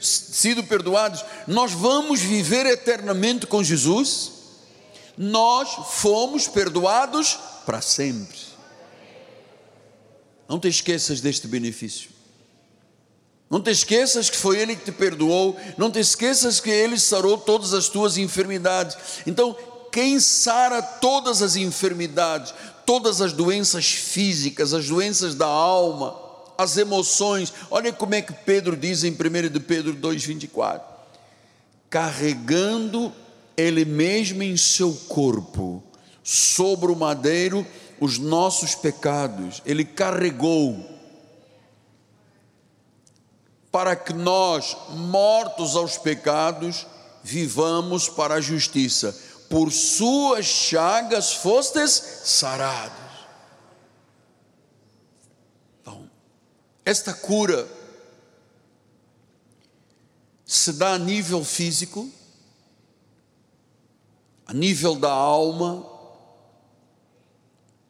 sido 0.00 0.64
perdoados, 0.64 1.22
nós 1.46 1.72
vamos 1.72 2.20
viver 2.20 2.64
eternamente 2.64 3.46
com 3.46 3.62
Jesus, 3.62 4.32
nós 5.18 5.68
fomos 5.90 6.48
perdoados 6.48 7.38
para 7.66 7.82
sempre. 7.82 8.38
Não 10.48 10.58
te 10.58 10.68
esqueças 10.68 11.20
deste 11.20 11.48
benefício. 11.48 12.10
Não 13.48 13.60
te 13.60 13.70
esqueças 13.70 14.28
que 14.28 14.36
foi 14.36 14.58
Ele 14.58 14.74
que 14.74 14.86
te 14.86 14.92
perdoou, 14.92 15.56
não 15.78 15.90
te 15.90 16.00
esqueças 16.00 16.58
que 16.58 16.70
Ele 16.70 16.98
sarou 16.98 17.38
todas 17.38 17.72
as 17.74 17.88
tuas 17.88 18.16
enfermidades. 18.16 18.96
Então, 19.26 19.56
quem 19.92 20.18
sara 20.18 20.82
todas 20.82 21.42
as 21.42 21.54
enfermidades, 21.56 22.52
todas 22.84 23.20
as 23.20 23.32
doenças 23.32 23.86
físicas, 23.86 24.74
as 24.74 24.88
doenças 24.88 25.34
da 25.34 25.46
alma, 25.46 26.20
as 26.58 26.76
emoções, 26.76 27.52
olha 27.70 27.92
como 27.92 28.14
é 28.14 28.22
que 28.22 28.32
Pedro 28.32 28.76
diz 28.76 29.04
em 29.04 29.12
1 29.12 29.48
de 29.48 29.60
Pedro 29.60 29.94
2,24: 29.94 30.80
carregando 31.88 33.12
Ele 33.56 33.84
mesmo 33.84 34.42
em 34.42 34.56
seu 34.56 34.92
corpo, 35.08 35.82
sobre 36.22 36.90
o 36.90 36.96
madeiro, 36.96 37.64
os 38.00 38.18
nossos 38.18 38.74
pecados, 38.74 39.62
Ele 39.64 39.84
carregou 39.84 40.96
para 43.76 43.94
que 43.94 44.14
nós, 44.14 44.74
mortos 44.88 45.76
aos 45.76 45.98
pecados, 45.98 46.86
vivamos 47.22 48.08
para 48.08 48.36
a 48.36 48.40
justiça. 48.40 49.14
Por 49.50 49.70
suas 49.70 50.46
chagas 50.46 51.34
fostes 51.34 51.90
sarados. 52.24 52.96
Então, 55.82 56.10
esta 56.86 57.12
cura 57.12 57.68
se 60.46 60.72
dá 60.72 60.94
a 60.94 60.98
nível 60.98 61.44
físico, 61.44 62.10
a 64.46 64.54
nível 64.54 64.94
da 64.94 65.12
alma, 65.12 65.95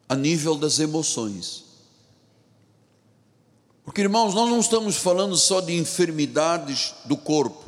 a 0.07 0.15
nível 0.15 0.55
das 0.55 0.79
emoções. 0.79 1.65
Porque, 3.83 4.01
irmãos, 4.01 4.33
nós 4.33 4.49
não 4.49 4.59
estamos 4.59 4.97
falando 4.97 5.35
só 5.35 5.61
de 5.61 5.73
enfermidades 5.73 6.93
do 7.05 7.15
corpo, 7.15 7.65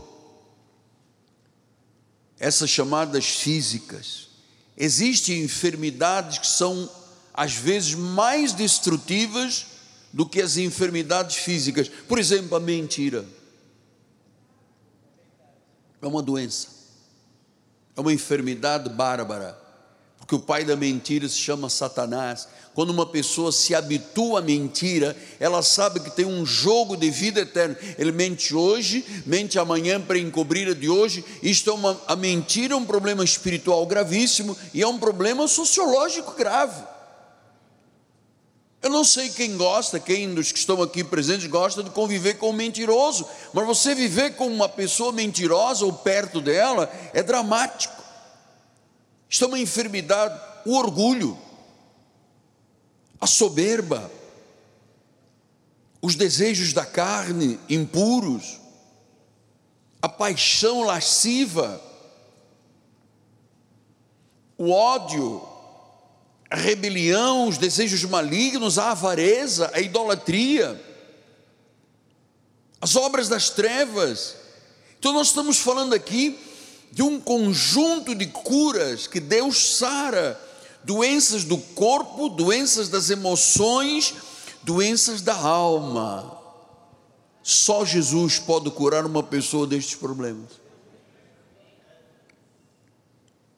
essas 2.37 2.69
chamadas 2.69 3.25
físicas. 3.25 4.27
Existem 4.77 5.43
enfermidades 5.43 6.37
que 6.37 6.47
são, 6.47 6.89
às 7.33 7.53
vezes, 7.53 7.95
mais 7.95 8.53
destrutivas 8.53 9.65
do 10.11 10.25
que 10.25 10.41
as 10.41 10.57
enfermidades 10.57 11.37
físicas. 11.37 11.89
Por 11.89 12.17
exemplo, 12.17 12.55
a 12.55 12.59
mentira. 12.59 13.25
É 16.01 16.07
uma 16.07 16.21
doença, 16.21 16.67
é 17.95 17.99
uma 17.99 18.13
enfermidade 18.13 18.89
bárbara 18.89 19.68
porque 20.29 20.35
o 20.35 20.39
pai 20.39 20.63
da 20.63 20.75
mentira 20.75 21.27
se 21.27 21.37
chama 21.37 21.71
Satanás. 21.71 22.47
Quando 22.75 22.91
uma 22.91 23.07
pessoa 23.07 23.51
se 23.51 23.73
habitua 23.73 24.37
à 24.37 24.41
mentira, 24.43 25.17
ela 25.39 25.63
sabe 25.63 25.99
que 25.99 26.11
tem 26.11 26.23
um 26.23 26.45
jogo 26.45 26.95
de 26.95 27.09
vida 27.09 27.39
eterna. 27.39 27.75
Ele 27.97 28.11
mente 28.11 28.53
hoje, 28.53 29.03
mente 29.25 29.57
amanhã 29.57 29.99
para 29.99 30.19
encobrir 30.19 30.69
a 30.69 30.75
de 30.75 30.87
hoje. 30.87 31.25
Isto 31.41 31.71
é 31.71 31.73
uma, 31.73 31.99
a 32.05 32.15
mentira 32.15 32.75
é 32.75 32.77
um 32.77 32.85
problema 32.85 33.23
espiritual 33.23 33.83
gravíssimo 33.87 34.55
e 34.71 34.83
é 34.83 34.87
um 34.87 34.99
problema 34.99 35.47
sociológico 35.47 36.35
grave. 36.35 36.79
Eu 38.83 38.91
não 38.91 39.03
sei 39.03 39.29
quem 39.29 39.57
gosta, 39.57 39.99
quem 39.99 40.31
dos 40.31 40.51
que 40.51 40.59
estão 40.59 40.79
aqui 40.83 41.03
presentes 41.03 41.47
gosta 41.47 41.81
de 41.81 41.89
conviver 41.89 42.35
com 42.35 42.51
um 42.51 42.53
mentiroso, 42.53 43.27
mas 43.51 43.65
você 43.65 43.95
viver 43.95 44.35
com 44.35 44.45
uma 44.45 44.69
pessoa 44.69 45.11
mentirosa 45.11 45.85
ou 45.85 45.91
perto 45.91 46.39
dela 46.39 46.87
é 47.15 47.23
dramático. 47.23 47.98
Isto 49.29 49.45
é 49.45 49.47
uma 49.47 49.59
enfermidade, 49.59 50.39
o 50.65 50.75
orgulho, 50.75 51.37
a 53.21 53.27
soberba, 53.27 54.11
os 56.01 56.15
desejos 56.15 56.73
da 56.73 56.85
carne 56.85 57.59
impuros, 57.69 58.59
a 60.01 60.09
paixão 60.09 60.81
lasciva, 60.81 61.79
o 64.57 64.71
ódio, 64.71 65.47
a 66.49 66.55
rebelião, 66.55 67.47
os 67.47 67.57
desejos 67.57 68.03
malignos, 68.05 68.79
a 68.79 68.91
avareza, 68.91 69.69
a 69.73 69.79
idolatria, 69.79 70.83
as 72.81 72.95
obras 72.95 73.29
das 73.29 73.49
trevas. 73.49 74.35
Então, 74.97 75.13
nós 75.13 75.27
estamos 75.27 75.59
falando 75.59 75.93
aqui 75.93 76.39
de 76.91 77.01
um 77.03 77.19
conjunto 77.19 78.15
de 78.15 78.27
curas 78.27 79.07
que 79.07 79.19
Deus 79.19 79.77
sara 79.77 80.39
doenças 80.83 81.43
do 81.43 81.57
corpo, 81.57 82.29
doenças 82.29 82.89
das 82.89 83.09
emoções, 83.09 84.15
doenças 84.63 85.21
da 85.21 85.35
alma. 85.35 86.37
Só 87.43 87.85
Jesus 87.85 88.39
pode 88.39 88.69
curar 88.71 89.05
uma 89.05 89.23
pessoa 89.23 89.65
destes 89.67 89.95
problemas. 89.95 90.59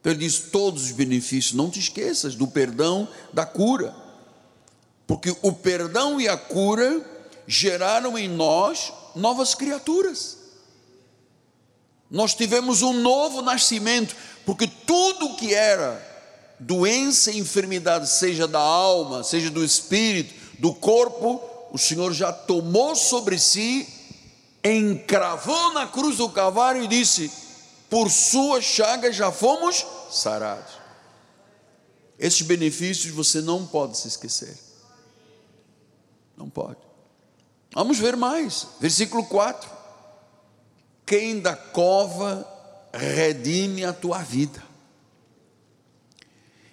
Então 0.00 0.12
ele 0.12 0.20
diz 0.20 0.38
todos 0.38 0.84
os 0.84 0.90
benefícios, 0.90 1.54
não 1.54 1.70
te 1.70 1.78
esqueças 1.78 2.34
do 2.34 2.46
perdão, 2.48 3.08
da 3.32 3.46
cura. 3.46 3.94
Porque 5.06 5.34
o 5.42 5.52
perdão 5.52 6.20
e 6.20 6.28
a 6.28 6.36
cura 6.36 7.08
geraram 7.46 8.18
em 8.18 8.28
nós 8.28 8.92
novas 9.14 9.54
criaturas. 9.54 10.38
Nós 12.12 12.34
tivemos 12.34 12.82
um 12.82 12.92
novo 12.92 13.40
nascimento, 13.40 14.14
porque 14.44 14.66
tudo 14.66 15.34
que 15.34 15.54
era 15.54 16.10
doença 16.60 17.32
e 17.32 17.38
enfermidade, 17.38 18.06
seja 18.06 18.46
da 18.46 18.60
alma, 18.60 19.24
seja 19.24 19.48
do 19.48 19.64
espírito, 19.64 20.34
do 20.58 20.74
corpo, 20.74 21.40
o 21.72 21.78
Senhor 21.78 22.12
já 22.12 22.30
tomou 22.30 22.94
sobre 22.94 23.38
si, 23.38 23.88
encravou 24.62 25.72
na 25.72 25.86
cruz 25.86 26.18
do 26.18 26.28
Calvário 26.28 26.84
e 26.84 26.86
disse: 26.86 27.32
por 27.88 28.10
suas 28.10 28.62
chagas 28.62 29.16
já 29.16 29.32
fomos 29.32 29.82
sarados. 30.10 30.74
Esses 32.18 32.42
benefícios 32.42 33.14
você 33.14 33.40
não 33.40 33.66
pode 33.66 33.96
se 33.96 34.08
esquecer. 34.08 34.54
Não 36.36 36.50
pode. 36.50 36.76
Vamos 37.74 37.98
ver 37.98 38.16
mais. 38.16 38.66
Versículo 38.78 39.24
4. 39.24 39.81
Quem 41.12 41.40
da 41.40 41.54
cova 41.54 42.42
redime 42.90 43.84
a 43.84 43.92
tua 43.92 44.22
vida 44.22 44.62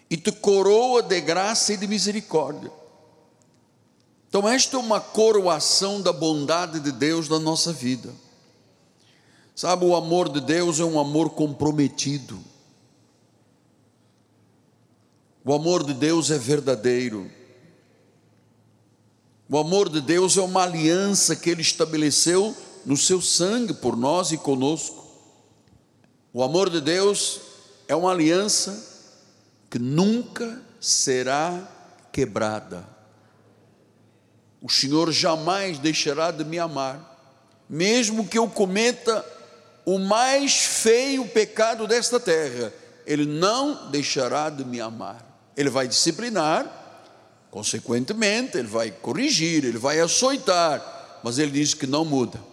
e 0.10 0.16
te 0.16 0.32
coroa 0.32 1.04
de 1.04 1.20
graça 1.20 1.74
e 1.74 1.78
de 1.78 1.86
misericórdia. 1.86 2.72
Então, 4.30 4.48
esta 4.48 4.78
é 4.78 4.80
uma 4.80 5.02
coroação 5.02 6.02
da 6.02 6.14
bondade 6.14 6.80
de 6.80 6.90
Deus 6.90 7.28
na 7.28 7.38
nossa 7.38 7.74
vida. 7.74 8.16
Sabe, 9.54 9.84
o 9.84 9.94
amor 9.94 10.30
de 10.30 10.40
Deus 10.40 10.80
é 10.80 10.86
um 10.86 10.98
amor 10.98 11.32
comprometido. 11.32 12.42
O 15.44 15.54
amor 15.54 15.84
de 15.84 15.94
Deus 15.94 16.32
é 16.32 16.38
verdadeiro. 16.38 17.30
O 19.50 19.58
amor 19.58 19.90
de 19.90 20.00
Deus 20.00 20.38
é 20.38 20.42
uma 20.42 20.64
aliança 20.64 21.36
que 21.36 21.50
Ele 21.50 21.62
estabeleceu 21.62 22.56
no 22.86 22.98
seu 22.98 23.22
sangue 23.22 23.74
por 23.74 23.96
nós 23.96 24.32
e 24.32 24.38
conosco. 24.38 25.08
O 26.34 26.44
amor 26.44 26.70
de 26.70 26.80
Deus 26.80 27.42
é 27.88 27.96
uma 27.96 28.12
aliança 28.12 28.88
que 29.70 29.80
nunca 29.80 30.62
será 30.80 31.68
quebrada. 32.12 32.88
O 34.62 34.70
Senhor 34.70 35.12
jamais 35.12 35.80
deixará 35.80 36.32
de 36.32 36.44
me 36.44 36.60
amar, 36.60 37.18
mesmo 37.70 38.28
que 38.28 38.38
eu 38.38 38.48
cometa 38.48 39.26
o 39.86 39.98
mais 39.98 40.58
feio 40.58 41.28
pecado 41.28 41.88
desta 41.88 42.20
terra, 42.20 42.74
Ele 43.06 43.26
não 43.26 43.90
deixará 43.90 44.50
de 44.50 44.64
me 44.64 44.80
amar. 44.80 45.26
Ele 45.58 45.70
vai 45.70 45.88
disciplinar, 45.88 46.66
consequentemente, 47.50 48.58
Ele 48.58 48.68
vai 48.68 48.92
corrigir, 48.92 49.66
Ele 49.66 49.78
vai 49.78 50.00
açoitar, 50.00 51.20
mas 51.24 51.40
Ele 51.40 51.52
diz 51.52 51.74
que 51.74 51.88
não 51.88 52.06
muda. 52.06 52.49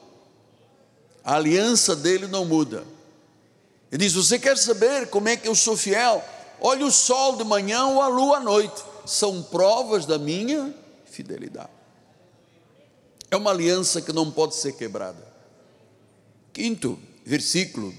A 1.26 1.34
aliança 1.34 1.96
dele 1.96 2.28
não 2.28 2.44
muda. 2.44 2.86
Ele 3.90 4.04
diz: 4.04 4.12
Você 4.12 4.38
quer 4.38 4.56
saber 4.56 5.10
como 5.10 5.28
é 5.28 5.36
que 5.36 5.48
eu 5.48 5.56
sou 5.56 5.76
fiel? 5.76 6.24
Olhe 6.60 6.84
o 6.84 6.90
sol 6.90 7.34
de 7.34 7.42
manhã 7.42 7.84
ou 7.86 8.00
a 8.00 8.06
lua 8.06 8.36
à 8.36 8.40
noite, 8.40 8.80
são 9.04 9.42
provas 9.42 10.06
da 10.06 10.18
minha 10.18 10.72
fidelidade. 11.04 11.68
É 13.28 13.36
uma 13.36 13.50
aliança 13.50 14.00
que 14.00 14.12
não 14.12 14.30
pode 14.30 14.54
ser 14.54 14.74
quebrada. 14.74 15.26
Quinto, 16.52 16.96
versículo: 17.24 17.92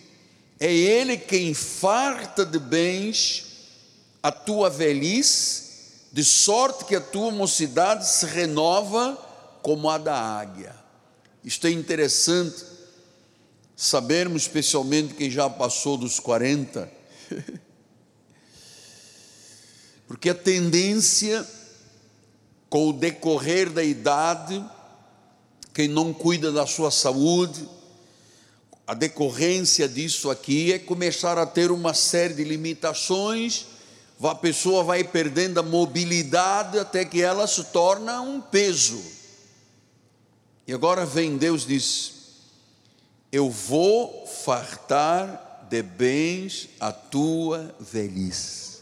é 0.57 0.73
Ele 0.73 1.17
quem 1.17 1.53
farta 1.53 2.45
de 2.45 2.57
bens 2.57 3.45
a 4.23 4.31
tua 4.31 4.69
velhice, 4.69 5.63
de 6.13 6.23
sorte 6.23 6.85
que 6.85 6.95
a 6.95 7.01
tua 7.01 7.29
mocidade 7.29 8.07
se 8.07 8.25
renova 8.25 9.17
como 9.61 9.89
a 9.89 9.97
da 9.97 10.15
águia. 10.15 10.73
Isto 11.43 11.67
é 11.67 11.71
interessante 11.71 12.76
sabermos, 13.77 14.41
especialmente 14.41 15.13
quem 15.13 15.29
já 15.29 15.47
passou 15.47 15.97
dos 15.97 16.19
40, 16.19 16.91
porque 20.07 20.31
a 20.31 20.35
tendência, 20.35 21.47
com 22.67 22.89
o 22.89 22.93
decorrer 22.93 23.69
da 23.69 23.83
idade, 23.83 24.65
quem 25.75 25.87
não 25.87 26.11
cuida 26.11 26.51
da 26.51 26.65
sua 26.65 26.89
saúde, 26.89 27.69
a 28.87 28.95
decorrência 28.95 29.87
disso 29.87 30.31
aqui 30.31 30.73
é 30.73 30.79
começar 30.79 31.37
a 31.37 31.45
ter 31.45 31.69
uma 31.69 31.93
série 31.93 32.33
de 32.33 32.43
limitações, 32.43 33.67
a 34.23 34.33
pessoa 34.33 34.83
vai 34.83 35.03
perdendo 35.03 35.59
a 35.59 35.63
mobilidade 35.63 36.79
até 36.79 37.05
que 37.05 37.21
ela 37.21 37.45
se 37.45 37.65
torna 37.65 38.21
um 38.21 38.41
peso. 38.41 38.99
E 40.65 40.73
agora 40.73 41.05
vem 41.05 41.37
Deus 41.37 41.67
diz: 41.67 42.16
Eu 43.31 43.49
vou 43.49 44.25
fartar 44.25 45.65
de 45.69 45.81
bens 45.81 46.69
a 46.79 46.91
tua 46.91 47.75
velhice. 47.79 48.77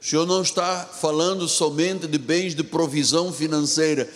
O 0.00 0.04
Senhor 0.04 0.26
não 0.26 0.42
está 0.42 0.84
falando 0.86 1.48
somente 1.48 2.06
de 2.06 2.18
bens 2.18 2.54
de 2.54 2.62
provisão 2.62 3.32
financeira, 3.32 4.08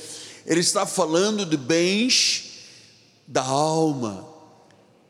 Ele 0.46 0.60
está 0.60 0.86
falando 0.86 1.44
de 1.44 1.56
bens 1.56 2.50
da 3.26 3.42
alma, 3.42 4.28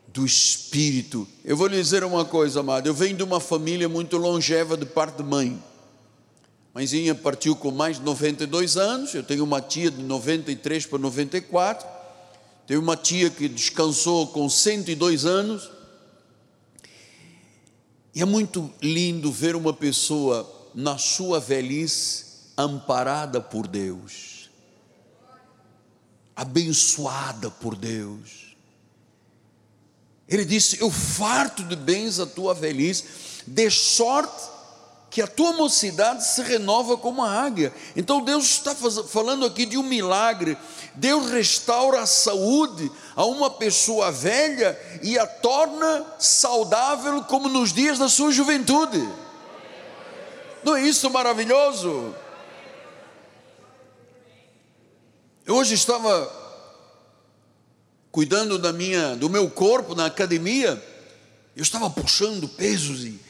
do 0.09 0.25
espírito. 0.25 1.29
Eu 1.45 1.57
vou 1.57 1.67
lhe 1.67 1.77
dizer 1.77 2.05
uma 2.05 2.25
coisa, 2.25 2.61
amado. 2.61 2.87
Eu 2.87 2.95
venho 2.95 3.17
de 3.17 3.23
uma 3.23 3.41
família 3.41 3.89
muito 3.89 4.17
longeva 4.17 4.77
de 4.77 4.87
parte 4.87 5.17
de 5.17 5.23
mãe. 5.23 5.63
Mãezinha 6.75 7.15
partiu 7.15 7.55
com 7.55 7.71
mais 7.71 7.99
de 7.99 8.03
92 8.03 8.77
anos. 8.79 9.15
Eu 9.15 9.23
tenho 9.23 9.45
uma 9.45 9.61
tia 9.61 9.91
de 9.91 10.03
93 10.03 10.87
para 10.87 10.99
94. 10.99 11.87
Tenho 12.67 12.81
uma 12.81 12.97
tia 12.97 13.31
que 13.31 13.49
descansou 13.49 14.29
com 14.29 14.49
102 14.49 15.25
anos. 15.25 15.71
E 18.15 18.23
é 18.23 18.25
muito 18.25 18.73
lindo 18.83 19.33
ver 19.33 19.57
uma 19.57 19.73
pessoa 19.73 20.71
na 20.75 20.99
sua 20.99 21.41
velhice 21.41 22.25
amparada 22.57 23.41
por 23.41 23.67
Deus 23.67 24.33
abençoada 26.35 27.51
por 27.51 27.77
Deus. 27.77 28.57
Ele 30.29 30.45
disse: 30.45 30.81
Eu 30.81 30.91
farto 30.91 31.63
de 31.65 31.77
bens 31.77 32.19
a 32.19 32.27
tua 32.27 32.55
velhice, 32.55 33.05
de 33.47 33.71
sorte 33.71 34.51
que 35.13 35.21
a 35.21 35.27
tua 35.27 35.53
mocidade 35.53 36.27
se 36.27 36.43
renova 36.43 36.97
como 36.97 37.23
a 37.23 37.31
águia. 37.31 37.71
Então 37.95 38.25
Deus 38.25 38.45
está 38.45 38.75
falando 38.75 39.45
aqui 39.45 39.67
de 39.67 39.77
um 39.77 39.83
milagre. 39.83 40.57
Deus 40.95 41.31
restaura 41.31 42.01
a 42.01 42.07
saúde 42.07 42.91
a 43.15 43.27
uma 43.27 43.51
pessoa 43.51 44.11
velha 44.11 44.77
e 45.03 45.19
a 45.19 45.27
torna 45.27 46.07
saudável 46.19 47.23
como 47.25 47.47
nos 47.47 47.75
dias 47.75 47.99
da 47.99 48.09
sua 48.09 48.33
juventude. 48.33 49.07
Não 50.65 50.77
é 50.77 50.83
isso 50.83 51.11
maravilhoso? 51.11 52.15
Eu 55.45 55.57
hoje 55.57 55.75
estava 55.75 56.33
cuidando 58.11 58.59
da 58.59 58.73
minha, 58.73 59.15
do 59.15 59.29
meu 59.29 59.51
corpo 59.51 59.95
na 59.95 60.07
academia, 60.07 60.83
eu 61.55 61.63
estava 61.63 61.91
puxando 61.91 62.49
pesos 62.49 63.05
e 63.05 63.21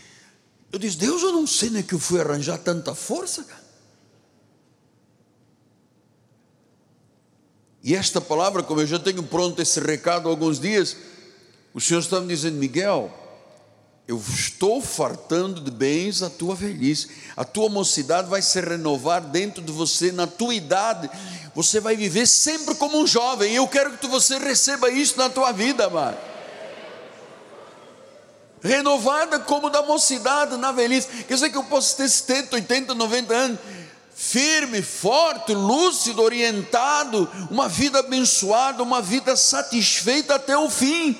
eu 0.72 0.78
disse, 0.78 0.96
Deus, 0.96 1.22
eu 1.22 1.32
não 1.32 1.46
sei 1.46 1.68
nem 1.68 1.82
que 1.82 1.94
eu 1.94 1.98
fui 1.98 2.18
arranjar 2.18 2.56
tanta 2.56 2.94
força, 2.94 3.44
cara. 3.44 3.62
E 7.84 7.94
esta 7.94 8.20
palavra, 8.20 8.62
como 8.62 8.80
eu 8.80 8.86
já 8.86 8.98
tenho 8.98 9.22
pronto 9.22 9.60
esse 9.60 9.78
recado 9.80 10.28
há 10.28 10.30
alguns 10.30 10.58
dias, 10.58 10.96
o 11.74 11.80
Senhor 11.80 12.00
está 12.00 12.20
me 12.20 12.28
dizendo, 12.28 12.56
Miguel, 12.56 13.12
eu 14.08 14.16
estou 14.16 14.80
fartando 14.80 15.60
de 15.60 15.70
bens 15.70 16.22
a 16.22 16.30
tua 16.30 16.54
velhice, 16.54 17.08
a 17.36 17.44
tua 17.44 17.68
mocidade 17.68 18.30
vai 18.30 18.40
se 18.40 18.58
renovar 18.60 19.20
dentro 19.20 19.62
de 19.62 19.72
você, 19.72 20.10
na 20.10 20.26
tua 20.26 20.54
idade, 20.54 21.10
você 21.54 21.80
vai 21.80 21.96
viver 21.96 22.26
sempre 22.26 22.74
como 22.76 22.98
um 22.98 23.06
jovem, 23.06 23.54
eu 23.54 23.68
quero 23.68 23.98
que 23.98 24.06
você 24.06 24.38
receba 24.38 24.90
isso 24.90 25.18
na 25.18 25.28
tua 25.28 25.52
vida, 25.52 25.86
amado. 25.86 26.31
Renovada 28.62 29.40
como 29.40 29.68
da 29.68 29.82
mocidade 29.82 30.56
na 30.56 30.70
velhice, 30.70 31.24
quer 31.24 31.34
dizer 31.34 31.50
que 31.50 31.56
eu 31.56 31.64
posso 31.64 31.96
ter 31.96 32.08
70, 32.08 32.54
80, 32.56 32.94
90 32.94 33.34
anos, 33.34 33.58
firme, 34.14 34.80
forte, 34.80 35.52
lúcido, 35.52 36.22
orientado, 36.22 37.28
uma 37.50 37.68
vida 37.68 37.98
abençoada, 37.98 38.82
uma 38.82 39.02
vida 39.02 39.36
satisfeita 39.36 40.36
até 40.36 40.56
o 40.56 40.70
fim. 40.70 41.18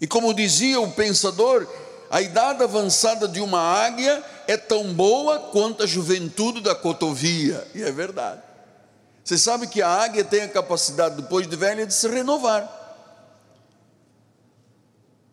E 0.00 0.06
como 0.06 0.32
dizia 0.32 0.80
o 0.80 0.90
pensador, 0.90 1.68
a 2.10 2.22
idade 2.22 2.62
avançada 2.62 3.28
de 3.28 3.42
uma 3.42 3.60
águia 3.60 4.24
é 4.48 4.56
tão 4.56 4.94
boa 4.94 5.38
quanto 5.52 5.82
a 5.82 5.86
juventude 5.86 6.62
da 6.62 6.74
cotovia. 6.74 7.68
E 7.74 7.82
é 7.82 7.92
verdade. 7.92 8.40
Você 9.22 9.36
sabe 9.36 9.66
que 9.66 9.82
a 9.82 9.88
águia 9.88 10.24
tem 10.24 10.42
a 10.42 10.48
capacidade, 10.48 11.20
depois 11.20 11.46
de 11.46 11.54
velha, 11.54 11.86
de 11.86 11.92
se 11.92 12.08
renovar. 12.08 12.79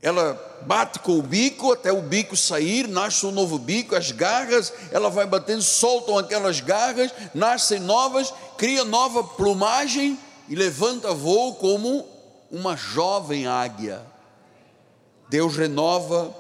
Ela 0.02 0.62
bate 0.62 1.00
com 1.00 1.18
o 1.18 1.24
bico 1.24 1.72
até 1.72 1.92
o 1.92 2.02
bico 2.02 2.38
sair, 2.38 2.88
nasce 2.88 3.26
um 3.26 3.32
novo 3.32 3.58
bico, 3.58 3.96
as 3.96 4.12
garras, 4.12 4.72
ela 4.92 5.10
vai 5.10 5.26
batendo, 5.26 5.62
soltam 5.62 6.18
aquelas 6.18 6.60
garras, 6.60 7.12
nascem 7.34 7.80
novas, 7.80 8.34
cria 8.58 8.84
nova 8.86 9.24
plumagem 9.24 10.18
e 10.48 10.56
levanta 10.56 11.14
voo 11.14 11.56
como 11.56 12.06
uma 12.52 12.76
jovem 12.76 13.48
águia. 13.48 14.06
Deus 15.30 15.56
renova, 15.58 16.34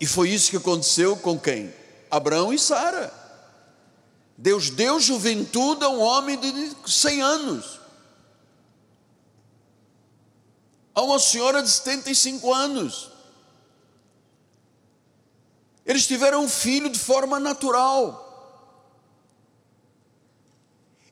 e 0.00 0.06
foi 0.06 0.30
isso 0.30 0.50
que 0.50 0.56
aconteceu 0.56 1.16
com 1.16 1.38
quem? 1.38 1.72
Abraão 2.10 2.52
e 2.52 2.58
Sara. 2.58 3.12
Deus 4.36 4.70
deu 4.70 4.98
juventude 4.98 5.84
a 5.84 5.88
um 5.88 6.00
homem 6.00 6.38
de 6.38 6.72
100 6.84 7.22
anos, 7.22 7.80
a 10.94 11.02
uma 11.02 11.18
senhora 11.18 11.62
de 11.62 11.70
75 11.70 12.52
anos. 12.52 13.10
Eles 15.84 16.06
tiveram 16.06 16.44
um 16.44 16.48
filho 16.48 16.88
de 16.88 16.98
forma 16.98 17.38
natural. 17.38 18.22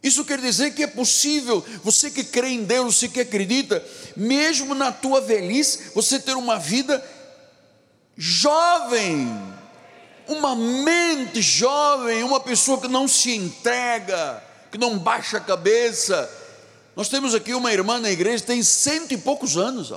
Isso 0.03 0.25
quer 0.25 0.41
dizer 0.41 0.75
que 0.75 0.83
é 0.83 0.87
possível, 0.87 1.65
você 1.85 2.11
que 2.11 2.25
crê 2.25 2.49
em 2.49 2.65
Deus, 2.65 2.97
você 2.97 3.09
que 3.09 3.21
acredita, 3.21 3.85
mesmo 4.17 4.75
na 4.75 4.91
tua 4.91 5.21
velhice, 5.21 5.91
você 5.95 6.19
ter 6.19 6.35
uma 6.35 6.59
vida 6.59 7.05
jovem, 8.17 9.29
uma 10.27 10.57
mente 10.57 11.41
jovem, 11.41 12.25
uma 12.25 12.41
pessoa 12.41 12.81
que 12.81 12.89
não 12.89 13.07
se 13.07 13.35
entrega, 13.37 14.43
que 14.73 14.79
não 14.79 14.99
baixa 14.99 15.37
a 15.37 15.41
cabeça. 15.41 16.42
Nós 16.95 17.09
temos 17.09 17.35
aqui 17.35 17.55
uma 17.55 17.73
irmã 17.73 17.99
na 17.99 18.11
igreja, 18.11 18.45
tem 18.45 18.63
cento 18.63 19.13
e 19.13 19.19
poucos 19.19 19.57
anos, 19.57 19.93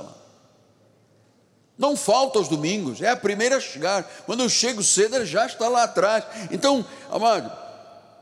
não 1.78 1.94
falta 1.94 2.38
aos 2.38 2.48
domingos, 2.48 3.02
é 3.02 3.10
a 3.10 3.16
primeira 3.16 3.58
a 3.58 3.60
chegar. 3.60 4.02
Quando 4.24 4.42
eu 4.42 4.48
chego 4.48 4.82
cedo, 4.82 5.16
ela 5.16 5.26
já 5.26 5.44
está 5.46 5.68
lá 5.68 5.82
atrás. 5.82 6.24
Então, 6.50 6.84
amado, 7.10 7.52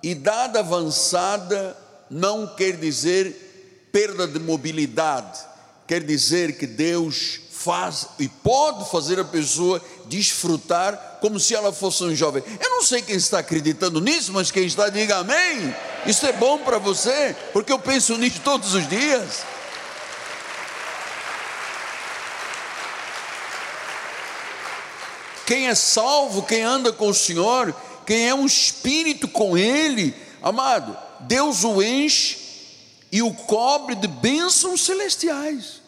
idade 0.03 0.59
avançada 0.59 1.77
não 2.11 2.47
quer 2.47 2.77
dizer 2.77 3.89
perda 3.93 4.27
de 4.27 4.41
mobilidade, 4.41 5.39
quer 5.87 6.03
dizer 6.03 6.59
que 6.59 6.67
Deus 6.67 7.41
faz 7.49 8.09
e 8.19 8.29
pode 8.29 8.91
fazer 8.91 9.21
a 9.21 9.25
pessoa 9.25 9.81
desfrutar 10.07 11.19
como 11.21 11.39
se 11.39 11.55
ela 11.55 11.73
fosse 11.73 12.03
um 12.03 12.15
jovem. 12.15 12.43
Eu 12.61 12.71
não 12.71 12.83
sei 12.83 13.01
quem 13.01 13.15
está 13.15 13.39
acreditando 13.39 14.01
nisso, 14.01 14.33
mas 14.33 14.51
quem 14.51 14.67
está, 14.67 14.89
diga 14.89 15.19
amém. 15.19 15.75
Isso 16.07 16.27
é 16.27 16.33
bom 16.33 16.59
para 16.59 16.79
você, 16.79 17.35
porque 17.53 17.73
eu 17.73 17.79
penso 17.79 18.17
nisso 18.19 18.41
todos 18.45 18.75
os 18.75 18.87
dias. 18.89 19.43
Quem 25.47 25.69
é 25.69 25.75
salvo, 25.75 26.43
quem 26.43 26.63
anda 26.63 26.93
com 26.93 27.09
o 27.09 27.15
Senhor, 27.15 27.75
quem 28.07 28.29
é 28.29 28.35
um 28.35 28.45
espírito 28.45 29.27
com 29.29 29.57
Ele, 29.57 30.15
amado, 30.43 30.97
Deus 31.21 31.65
o 31.65 31.83
enche 31.83 32.39
e 33.11 33.23
o 33.23 33.33
cobre 33.33 33.95
de 33.95 34.09
bênçãos 34.09 34.85
celestiais. 34.85 35.83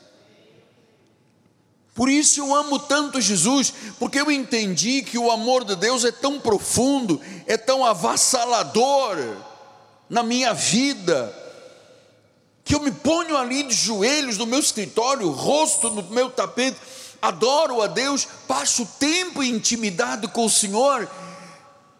Por 1.94 2.10
isso 2.10 2.40
eu 2.40 2.54
amo 2.54 2.78
tanto 2.78 3.20
Jesus, 3.20 3.72
porque 3.98 4.20
eu 4.20 4.30
entendi 4.30 5.02
que 5.02 5.18
o 5.18 5.30
amor 5.30 5.64
de 5.64 5.74
Deus 5.76 6.04
é 6.04 6.12
tão 6.12 6.38
profundo, 6.38 7.20
é 7.46 7.56
tão 7.56 7.84
avassalador 7.84 9.16
na 10.08 10.22
minha 10.22 10.52
vida, 10.52 11.34
que 12.64 12.74
eu 12.74 12.80
me 12.80 12.90
ponho 12.90 13.36
ali 13.36 13.62
de 13.62 13.74
joelhos 13.74 14.38
no 14.38 14.46
meu 14.46 14.58
escritório, 14.58 15.30
rosto 15.30 15.90
no 15.90 16.02
meu 16.04 16.30
tapete, 16.30 16.76
adoro 17.20 17.82
a 17.82 17.86
Deus, 17.86 18.26
passo 18.46 18.86
tempo 18.98 19.42
em 19.42 19.54
intimidade 19.54 20.28
com 20.28 20.44
o 20.44 20.50
Senhor, 20.50 21.08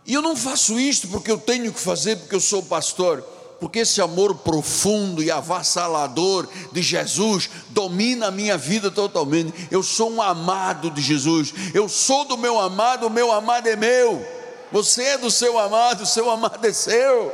e 0.05 0.15
eu 0.15 0.23
não 0.23 0.37
faço 0.37 0.79
isto 0.79 1.09
porque 1.09 1.31
eu 1.31 1.39
tenho 1.39 1.73
que 1.73 1.81
fazer, 1.81 2.17
porque 2.17 2.35
eu 2.35 2.41
sou 2.41 2.63
pastor 2.63 3.25
porque 3.59 3.81
esse 3.81 4.01
amor 4.01 4.35
profundo 4.37 5.23
e 5.23 5.31
avassalador 5.31 6.49
de 6.73 6.83
Jesus 6.83 7.49
domina 7.71 8.29
a 8.29 8.31
minha 8.31 8.57
vida 8.59 8.91
totalmente. 8.91 9.69
Eu 9.71 9.83
sou 9.83 10.11
um 10.11 10.23
amado 10.23 10.91
de 10.91 11.01
Jesus, 11.01 11.55
eu 11.73 11.89
sou 11.89 12.25
do 12.25 12.37
meu 12.37 12.59
amado, 12.59 13.07
o 13.07 13.11
meu 13.11 13.33
amado 13.33 13.67
é 13.67 13.77
meu. 13.77 14.25
Você 14.73 15.03
é 15.03 15.19
do 15.19 15.31
seu 15.31 15.59
amado, 15.59 16.03
o 16.03 16.07
seu 16.07 16.31
amado 16.31 16.65
é 16.67 16.73
seu. 16.73 17.33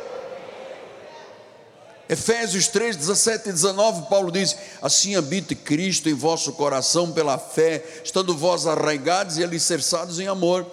Efésios 2.13 2.69
3, 2.69 2.97
17 2.97 3.49
e 3.49 3.53
19, 3.53 4.11
Paulo 4.11 4.31
diz: 4.31 4.55
Assim 4.83 5.17
habite 5.17 5.55
Cristo 5.55 6.11
em 6.11 6.13
vosso 6.13 6.53
coração 6.53 7.11
pela 7.11 7.39
fé, 7.39 7.83
estando 8.05 8.37
vós 8.37 8.67
arraigados 8.67 9.39
e 9.39 9.43
alicerçados 9.43 10.21
em 10.21 10.27
amor, 10.27 10.67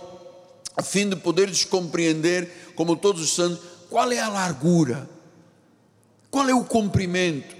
a 0.75 0.83
fim 0.83 1.07
de 1.07 1.15
poderes 1.15 1.63
compreender, 1.63 2.73
como 2.75 2.93
todos 2.93 3.21
os 3.21 3.33
santos, 3.33 3.61
qual 3.89 4.11
é 4.11 4.19
a 4.19 4.27
largura, 4.27 5.09
qual 6.29 6.49
é 6.49 6.53
o 6.53 6.65
comprimento? 6.65 7.55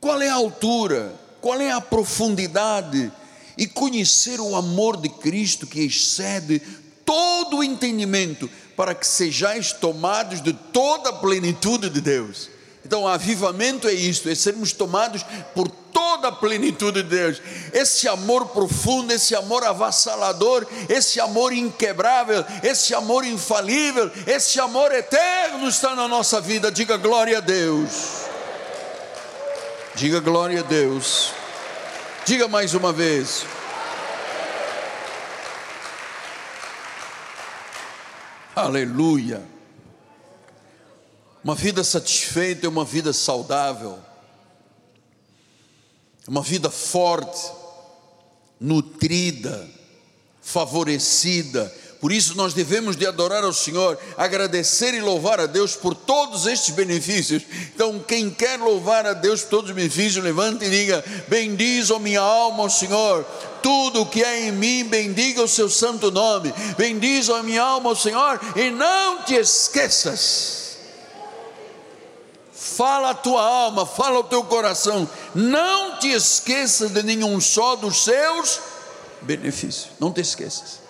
Qual 0.00 0.22
é 0.22 0.28
a 0.28 0.34
altura? 0.34 1.12
Qual 1.40 1.60
é 1.60 1.72
a 1.72 1.80
profundidade? 1.80 3.10
E 3.58 3.66
conhecer 3.66 4.38
o 4.38 4.54
amor 4.54 4.96
de 4.96 5.08
Cristo 5.08 5.66
que 5.66 5.80
excede 5.80 6.62
todo 7.04 7.56
o 7.56 7.64
entendimento, 7.64 8.48
para 8.76 8.94
que 8.94 9.04
sejais 9.04 9.72
tomados 9.72 10.40
de 10.40 10.52
toda 10.52 11.10
a 11.10 11.14
plenitude 11.14 11.90
de 11.90 12.00
Deus. 12.00 12.59
Então, 12.90 13.06
avivamento 13.06 13.86
é 13.86 13.92
isto, 13.92 14.28
é 14.28 14.34
sermos 14.34 14.72
tomados 14.72 15.22
por 15.54 15.68
toda 15.68 16.26
a 16.26 16.32
plenitude 16.32 17.04
de 17.04 17.08
Deus. 17.08 17.40
Esse 17.72 18.08
amor 18.08 18.48
profundo, 18.48 19.12
esse 19.12 19.32
amor 19.32 19.62
avassalador, 19.62 20.66
esse 20.88 21.20
amor 21.20 21.52
inquebrável, 21.52 22.44
esse 22.64 22.92
amor 22.92 23.24
infalível, 23.24 24.10
esse 24.26 24.58
amor 24.58 24.90
eterno 24.92 25.68
está 25.68 25.94
na 25.94 26.08
nossa 26.08 26.40
vida. 26.40 26.68
Diga 26.68 26.96
glória 26.96 27.38
a 27.38 27.40
Deus. 27.40 28.22
Diga 29.94 30.18
glória 30.18 30.58
a 30.58 30.64
Deus. 30.64 31.30
Diga 32.26 32.48
mais 32.48 32.74
uma 32.74 32.92
vez. 32.92 33.46
Aleluia. 38.56 39.59
Uma 41.42 41.54
vida 41.54 41.82
satisfeita 41.82 42.66
é 42.66 42.68
uma 42.68 42.84
vida 42.84 43.12
saudável, 43.12 43.98
uma 46.28 46.42
vida 46.42 46.70
forte, 46.70 47.50
nutrida, 48.60 49.68
favorecida, 50.42 51.72
Por 52.00 52.10
isso 52.10 52.34
nós 52.34 52.54
devemos 52.54 52.96
de 52.96 53.06
adorar 53.06 53.44
ao 53.44 53.52
Senhor, 53.52 53.98
agradecer 54.16 54.94
e 54.94 55.02
louvar 55.02 55.38
a 55.38 55.44
Deus 55.44 55.76
por 55.76 55.94
todos 55.94 56.46
estes 56.46 56.74
benefícios. 56.74 57.42
Então, 57.74 58.00
quem 58.00 58.30
quer 58.30 58.58
louvar 58.58 59.04
a 59.04 59.12
Deus 59.12 59.42
por 59.42 59.50
todos 59.50 59.70
os 59.70 59.76
benefícios, 59.76 60.24
levante 60.24 60.64
e 60.64 60.70
diga: 60.70 61.04
Bendiz, 61.28 61.90
ó 61.90 61.98
minha 61.98 62.22
alma, 62.22 62.62
ao 62.62 62.70
Senhor. 62.70 63.22
Tudo 63.62 64.06
que 64.06 64.24
é 64.24 64.48
em 64.48 64.52
mim, 64.52 64.84
bendiga 64.84 65.42
o 65.42 65.48
seu 65.48 65.68
santo 65.68 66.10
nome. 66.10 66.54
Bendiz, 66.78 67.28
ó 67.28 67.42
minha 67.42 67.62
alma, 67.62 67.90
ao 67.90 67.96
Senhor, 67.96 68.40
e 68.56 68.70
não 68.70 69.22
te 69.22 69.34
esqueças. 69.34 70.69
Fala 72.80 73.10
a 73.10 73.14
tua 73.14 73.42
alma, 73.42 73.84
fala 73.84 74.20
o 74.20 74.24
teu 74.24 74.42
coração. 74.42 75.06
Não 75.34 75.98
te 75.98 76.08
esqueças 76.08 76.90
de 76.90 77.02
nenhum 77.02 77.38
só 77.38 77.76
dos 77.76 78.04
seus 78.04 78.58
benefícios. 79.20 79.88
Não 80.00 80.10
te 80.10 80.22
esqueças. 80.22 80.80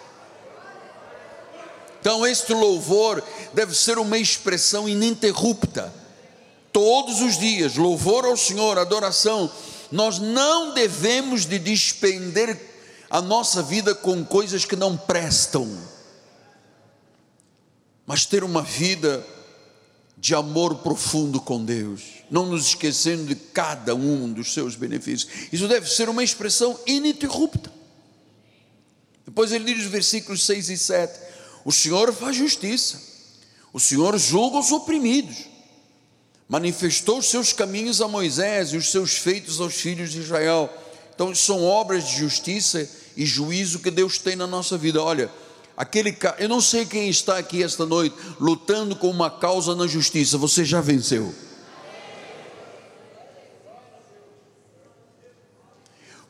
Então, 2.00 2.24
este 2.24 2.54
louvor 2.54 3.20
deve 3.52 3.74
ser 3.74 3.98
uma 3.98 4.16
expressão 4.16 4.88
ininterrupta, 4.88 5.92
todos 6.72 7.20
os 7.22 7.36
dias, 7.36 7.74
louvor 7.74 8.24
ao 8.24 8.36
Senhor, 8.36 8.78
adoração. 8.78 9.50
Nós 9.90 10.20
não 10.20 10.72
devemos 10.72 11.44
de 11.44 11.58
despender 11.58 12.56
a 13.10 13.20
nossa 13.20 13.64
vida 13.64 13.96
com 13.96 14.24
coisas 14.24 14.64
que 14.64 14.76
não 14.76 14.96
prestam, 14.96 15.68
mas 18.06 18.24
ter 18.24 18.44
uma 18.44 18.62
vida 18.62 19.26
de 20.20 20.34
amor 20.34 20.76
profundo 20.76 21.40
com 21.40 21.64
Deus, 21.64 22.02
não 22.30 22.46
nos 22.46 22.66
esquecendo 22.66 23.24
de 23.24 23.34
cada 23.34 23.94
um 23.94 24.30
dos 24.30 24.52
seus 24.52 24.76
benefícios. 24.76 25.48
Isso 25.50 25.66
deve 25.66 25.88
ser 25.88 26.08
uma 26.08 26.22
expressão 26.22 26.78
ininterrupta. 26.86 27.72
Depois 29.24 29.50
ele 29.50 29.64
diz 29.64 29.84
os 29.84 29.90
versículos 29.90 30.44
6 30.44 30.68
e 30.68 30.76
7 30.76 31.30
o 31.64 31.72
Senhor 31.72 32.12
faz 32.12 32.36
justiça, 32.36 33.00
o 33.72 33.78
Senhor 33.78 34.16
julga 34.18 34.58
os 34.58 34.72
oprimidos, 34.72 35.46
manifestou 36.48 37.18
os 37.18 37.26
seus 37.26 37.52
caminhos 37.52 38.00
a 38.00 38.08
Moisés 38.08 38.72
e 38.72 38.76
os 38.76 38.90
seus 38.90 39.12
feitos 39.16 39.60
aos 39.60 39.74
filhos 39.74 40.10
de 40.10 40.20
Israel. 40.20 40.72
Então, 41.14 41.34
são 41.34 41.62
obras 41.62 42.08
de 42.08 42.16
justiça 42.16 42.88
e 43.16 43.26
juízo 43.26 43.80
que 43.80 43.90
Deus 43.90 44.18
tem 44.18 44.34
na 44.34 44.46
nossa 44.46 44.76
vida. 44.78 45.02
Olha, 45.02 45.30
aquele 45.76 46.16
eu 46.38 46.48
não 46.48 46.60
sei 46.60 46.84
quem 46.84 47.08
está 47.08 47.38
aqui 47.38 47.62
esta 47.62 47.86
noite 47.86 48.16
lutando 48.38 48.94
com 48.96 49.08
uma 49.10 49.30
causa 49.30 49.74
na 49.74 49.86
justiça, 49.86 50.38
você 50.38 50.64
já 50.64 50.80
venceu. 50.80 51.34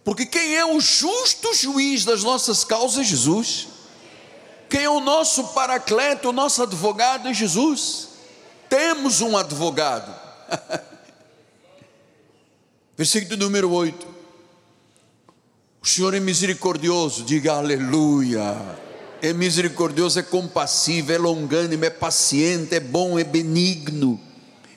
Porque 0.05 0.25
quem 0.27 0.57
é 0.57 0.65
o 0.65 0.81
justo 0.81 1.55
juiz 1.55 2.05
das 2.05 2.25
nossas 2.25 2.65
causas? 2.65 3.07
Jesus. 3.07 3.69
Quem 4.69 4.85
é 4.85 4.91
o 4.91 5.01
nosso 5.01 5.49
paracleto, 5.49 6.29
o 6.29 6.33
nosso 6.33 6.63
advogado 6.63 7.29
é 7.29 7.35
Jesus. 7.35 8.09
Temos 8.69 9.21
um 9.21 9.37
advogado. 9.37 10.15
Versículo 12.97 13.37
número 13.37 13.71
8. 13.73 14.07
O 15.83 15.87
Senhor 15.87 16.15
é 16.15 16.21
misericordioso, 16.21 17.25
diga 17.25 17.55
aleluia. 17.55 18.55
É 19.23 19.33
misericordioso, 19.33 20.19
é 20.19 20.23
compassivo, 20.23 21.13
é 21.13 21.19
longânimo, 21.19 21.85
é 21.85 21.91
paciente, 21.91 22.75
é 22.75 22.81
bom, 22.81 23.19
é 23.19 23.25
benigno. 23.25 24.19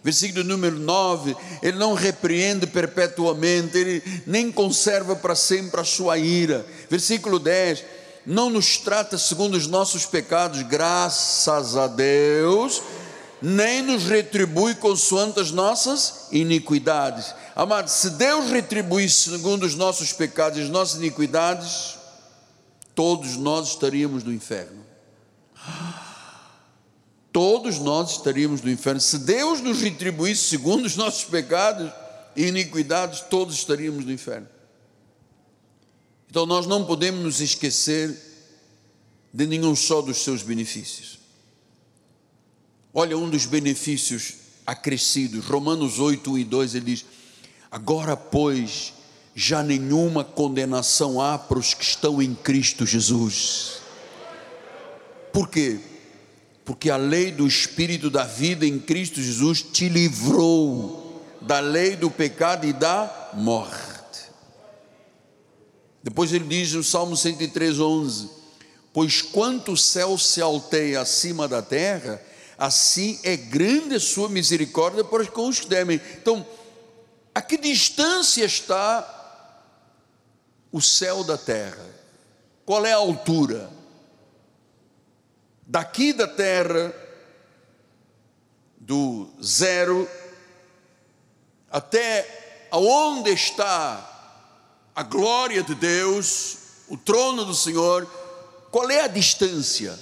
Versículo 0.03 0.43
número 0.43 0.77
9: 0.77 1.35
Ele 1.61 1.77
não 1.77 1.93
repreende 1.93 2.67
perpetuamente, 2.67 3.77
ele 3.77 4.03
nem 4.27 4.51
conserva 4.51 5.15
para 5.15 5.33
sempre 5.33 5.79
a 5.79 5.85
sua 5.85 6.17
ira. 6.17 6.65
Versículo 6.89 7.39
10: 7.39 7.83
não 8.25 8.49
nos 8.49 8.77
trata 8.77 9.17
segundo 9.17 9.55
os 9.55 9.67
nossos 9.67 10.05
pecados, 10.05 10.61
graças 10.63 11.75
a 11.75 11.87
Deus, 11.87 12.81
nem 13.41 13.81
nos 13.81 14.03
retribui 14.05 14.75
consoante 14.75 15.41
as 15.41 15.51
nossas 15.51 16.27
iniquidades. 16.31 17.35
Amados, 17.55 17.91
se 17.93 18.11
Deus 18.11 18.49
retribuísse 18.49 19.31
segundo 19.31 19.63
os 19.63 19.75
nossos 19.75 20.13
pecados 20.13 20.57
e 20.57 20.61
as 20.61 20.69
nossas 20.69 20.95
iniquidades, 20.97 21.95
todos 22.95 23.35
nós 23.37 23.69
estaríamos 23.69 24.23
no 24.23 24.33
inferno. 24.33 24.83
Todos 27.31 27.79
nós 27.79 28.11
estaríamos 28.11 28.61
no 28.61 28.69
inferno. 28.69 29.01
Se 29.01 29.17
Deus 29.17 29.59
nos 29.59 29.81
retribuísse 29.81 30.43
segundo 30.43 30.85
os 30.85 30.95
nossos 30.95 31.23
pecados 31.23 31.91
e 32.35 32.45
iniquidades, 32.45 33.21
todos 33.21 33.55
estaríamos 33.55 34.05
no 34.05 34.11
inferno. 34.11 34.47
Então 36.29 36.45
nós 36.45 36.67
não 36.67 36.85
podemos 36.85 37.23
nos 37.23 37.41
esquecer 37.41 38.15
de 39.33 39.47
nenhum 39.47 39.75
só 39.75 40.01
dos 40.01 40.17
seus 40.17 40.43
benefícios. 40.43 41.19
Olha 42.93 43.17
um 43.17 43.29
dos 43.29 43.47
benefícios 43.47 44.33
acrescidos, 44.65 45.45
Romanos 45.45 45.99
8, 45.99 46.31
1 46.31 46.37
e 46.37 46.43
2, 46.43 46.75
ele 46.75 46.85
diz: 46.85 47.05
Agora, 47.71 48.15
pois, 48.15 48.93
já 49.35 49.63
nenhuma 49.63 50.23
condenação 50.23 51.19
há 51.19 51.37
para 51.37 51.57
os 51.57 51.73
que 51.73 51.83
estão 51.83 52.21
em 52.21 52.35
Cristo 52.35 52.85
Jesus. 52.85 53.81
Por 55.31 55.49
quê? 55.49 55.79
Porque 56.63 56.89
a 56.89 56.97
lei 56.97 57.31
do 57.31 57.47
Espírito 57.47 58.09
da 58.09 58.23
vida 58.23 58.65
em 58.65 58.79
Cristo 58.79 59.21
Jesus 59.21 59.61
te 59.61 59.89
livrou 59.89 61.23
da 61.41 61.59
lei 61.59 61.95
do 61.95 62.09
pecado 62.09 62.65
e 62.65 62.71
da 62.71 63.31
morte. 63.33 63.83
Depois 66.03 66.31
ele 66.31 66.45
diz 66.45 66.73
no 66.73 66.83
Salmo 66.83 67.17
103, 67.17 67.79
11: 67.79 68.29
Pois 68.93 69.21
quanto 69.21 69.71
o 69.71 69.77
céu 69.77 70.17
se 70.17 70.41
alteia 70.41 71.01
acima 71.01 71.47
da 71.47 71.61
terra, 71.61 72.21
assim 72.57 73.19
é 73.23 73.35
grande 73.35 73.95
a 73.95 73.99
sua 73.99 74.29
misericórdia 74.29 75.03
para 75.03 75.23
os 75.23 75.59
que 75.59 75.67
temem. 75.67 75.99
Então, 76.21 76.45
a 77.33 77.41
que 77.41 77.57
distância 77.57 78.45
está 78.45 79.22
o 80.73 80.81
céu 80.81 81.23
da 81.23 81.37
terra? 81.37 81.87
Qual 82.65 82.83
é 82.83 82.91
a 82.91 82.97
altura? 82.97 83.69
Daqui 85.67 86.11
da 86.11 86.27
terra, 86.27 86.93
do 88.75 89.29
zero, 89.41 90.09
até 91.71 92.67
aonde 92.71 93.29
está 93.29 94.09
a 94.95 95.03
glória 95.03 95.61
de 95.61 95.75
Deus, 95.75 96.57
o 96.89 96.97
trono 96.97 97.45
do 97.45 97.53
Senhor, 97.53 98.05
qual 98.71 98.89
é 98.89 99.01
a 99.01 99.07
distância? 99.07 99.97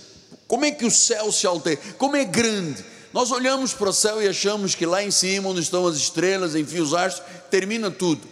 Como 0.48 0.64
é 0.64 0.72
que 0.72 0.86
o 0.86 0.92
céu 0.92 1.32
se 1.34 1.46
altera? 1.46 1.80
Como 1.98 2.16
é 2.16 2.24
grande? 2.24 2.84
Nós 3.12 3.30
olhamos 3.32 3.74
para 3.74 3.90
o 3.90 3.94
céu 3.94 4.22
e 4.22 4.28
achamos 4.28 4.74
que 4.74 4.86
lá 4.86 5.04
em 5.04 5.12
cima, 5.12 5.50
onde 5.50 5.60
estão 5.60 5.86
as 5.86 5.98
estrelas, 5.98 6.56
enfim, 6.56 6.80
os 6.80 6.94
astros, 6.94 7.28
termina 7.50 7.92
tudo. 7.92 8.26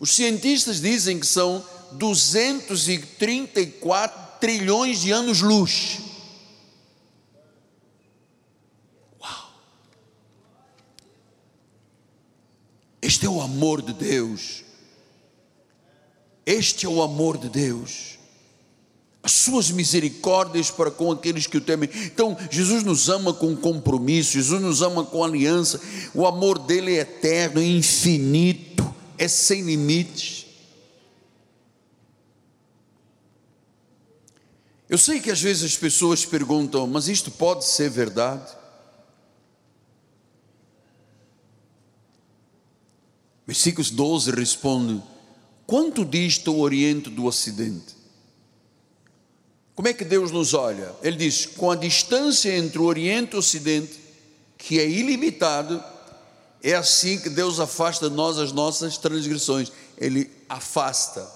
Os 0.00 0.14
cientistas 0.14 0.80
dizem 0.80 1.20
que 1.20 1.26
são 1.26 1.64
234 1.92 4.40
trilhões 4.40 5.00
de 5.00 5.12
anos-luz. 5.12 6.00
Uau! 9.20 9.52
Este 13.00 13.26
é 13.26 13.28
o 13.28 13.40
amor 13.40 13.82
de 13.82 13.92
Deus 13.92 14.66
este 16.46 16.86
é 16.86 16.88
o 16.88 17.02
amor 17.02 17.36
de 17.36 17.48
Deus. 17.48 18.20
As 19.20 19.32
suas 19.32 19.72
misericórdias 19.72 20.70
para 20.70 20.92
com 20.92 21.10
aqueles 21.10 21.48
que 21.48 21.56
o 21.56 21.60
temem. 21.60 21.90
Então, 22.04 22.38
Jesus 22.48 22.84
nos 22.84 23.08
ama 23.08 23.34
com 23.34 23.56
compromisso, 23.56 24.34
Jesus 24.34 24.62
nos 24.62 24.80
ama 24.80 25.04
com 25.04 25.24
aliança. 25.24 25.80
O 26.14 26.24
amor 26.24 26.60
dele 26.60 26.94
é 26.94 27.00
eterno, 27.00 27.60
é 27.60 27.66
infinito, 27.66 28.94
é 29.18 29.26
sem 29.26 29.62
limites. 29.62 30.45
Eu 34.88 34.96
sei 34.96 35.20
que 35.20 35.30
às 35.30 35.40
vezes 35.40 35.64
as 35.64 35.76
pessoas 35.76 36.24
perguntam, 36.24 36.86
mas 36.86 37.08
isto 37.08 37.30
pode 37.30 37.64
ser 37.64 37.90
verdade? 37.90 38.56
Versículos 43.46 43.90
12 43.90 44.30
responde: 44.30 45.02
Quanto 45.66 46.04
dista 46.04 46.50
o 46.50 46.60
Oriente 46.60 47.10
do 47.10 47.24
Ocidente? 47.24 47.96
Como 49.74 49.88
é 49.88 49.92
que 49.92 50.04
Deus 50.04 50.30
nos 50.30 50.54
olha? 50.54 50.94
Ele 51.02 51.16
diz: 51.16 51.46
com 51.46 51.70
a 51.70 51.76
distância 51.76 52.56
entre 52.56 52.78
o 52.78 52.84
Oriente 52.84 53.32
e 53.32 53.36
o 53.36 53.40
Ocidente, 53.40 54.00
que 54.56 54.78
é 54.78 54.88
ilimitado, 54.88 55.82
é 56.62 56.74
assim 56.74 57.18
que 57.18 57.28
Deus 57.28 57.58
afasta 57.58 58.08
de 58.08 58.14
nós 58.14 58.38
as 58.38 58.52
nossas 58.52 58.96
transgressões. 58.98 59.70
Ele 59.98 60.30
afasta. 60.48 61.28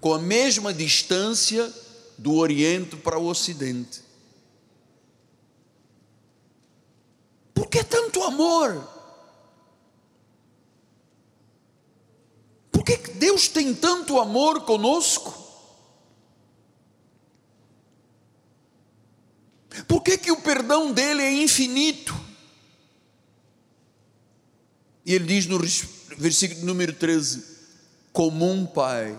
Com 0.00 0.12
a 0.12 0.18
mesma 0.18 0.74
distância 0.74 1.72
do 2.18 2.34
Oriente 2.34 2.96
para 2.96 3.18
o 3.18 3.26
Ocidente. 3.26 4.02
Por 7.52 7.68
que 7.68 7.84
tanto 7.84 8.22
amor? 8.22 8.88
Por 12.70 12.84
que 12.84 12.96
Deus 13.12 13.48
tem 13.48 13.74
tanto 13.74 14.18
amor 14.18 14.62
conosco? 14.62 15.42
Por 19.88 20.02
que, 20.02 20.16
que 20.16 20.30
o 20.30 20.40
perdão 20.40 20.92
dele 20.92 21.22
é 21.22 21.32
infinito? 21.32 22.14
E 25.04 25.14
ele 25.14 25.26
diz 25.26 25.46
no 25.46 25.58
versículo 26.16 26.64
número 26.64 26.92
13: 26.92 27.44
Como 28.12 28.50
um 28.50 28.64
pai, 28.64 29.18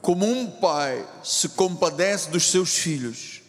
como 0.00 0.26
um 0.26 0.50
pai 0.50 1.06
se 1.24 1.50
compadece 1.50 2.30
dos 2.30 2.44
seus 2.44 2.70
filhos, 2.70 3.42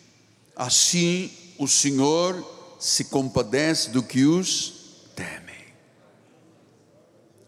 assim 0.55 1.31
o 1.57 1.67
Senhor 1.67 2.43
se 2.79 3.05
compadece 3.05 3.91
do 3.91 4.01
que 4.01 4.25
os 4.25 4.73
temem. 5.15 5.73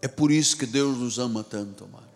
É 0.02 0.08
por 0.08 0.32
isso 0.32 0.58
que 0.58 0.66
Deus 0.66 0.98
nos 0.98 1.20
ama 1.20 1.44
tanto, 1.44 1.86
amado. 1.86 2.12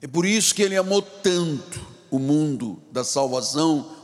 É 0.00 0.06
por 0.06 0.24
isso 0.24 0.54
que 0.54 0.62
Ele 0.62 0.76
amou 0.76 1.02
tanto 1.02 1.86
o 2.10 2.18
mundo 2.18 2.82
da 2.90 3.04
salvação, 3.04 3.99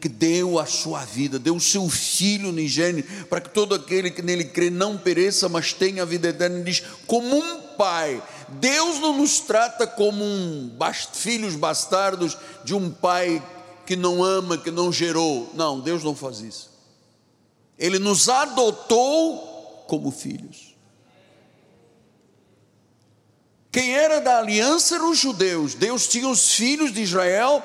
que 0.00 0.08
deu 0.08 0.58
a 0.58 0.66
sua 0.66 1.04
vida, 1.04 1.38
deu 1.38 1.56
o 1.56 1.60
seu 1.60 1.88
Filho 1.88 2.50
unigênito, 2.50 3.26
para 3.26 3.40
que 3.40 3.48
todo 3.48 3.74
aquele 3.74 4.10
que 4.10 4.20
nele 4.20 4.44
crê 4.44 4.68
não 4.68 4.98
pereça, 4.98 5.48
mas 5.48 5.72
tenha 5.72 6.02
a 6.02 6.06
vida 6.06 6.28
eterna. 6.28 6.56
Ele 6.56 6.64
diz: 6.64 6.82
como 7.06 7.36
um 7.36 7.62
pai, 7.76 8.22
Deus 8.48 8.98
não 9.00 9.16
nos 9.16 9.40
trata 9.40 9.86
como 9.86 10.22
um 10.22 10.70
filhos 11.14 11.56
bastardos 11.56 12.36
de 12.64 12.74
um 12.74 12.90
pai 12.90 13.42
que 13.86 13.96
não 13.96 14.22
ama, 14.22 14.58
que 14.58 14.70
não 14.70 14.92
gerou. 14.92 15.50
Não, 15.54 15.80
Deus 15.80 16.04
não 16.04 16.14
faz 16.14 16.40
isso. 16.40 16.70
Ele 17.78 17.98
nos 17.98 18.28
adotou 18.28 19.84
como 19.88 20.10
filhos. 20.10 20.72
Quem 23.70 23.94
era 23.94 24.20
da 24.20 24.38
aliança 24.38 24.96
eram 24.96 25.10
os 25.10 25.18
judeus. 25.18 25.74
Deus 25.74 26.06
tinha 26.06 26.28
os 26.28 26.52
filhos 26.52 26.92
de 26.92 27.00
Israel 27.00 27.64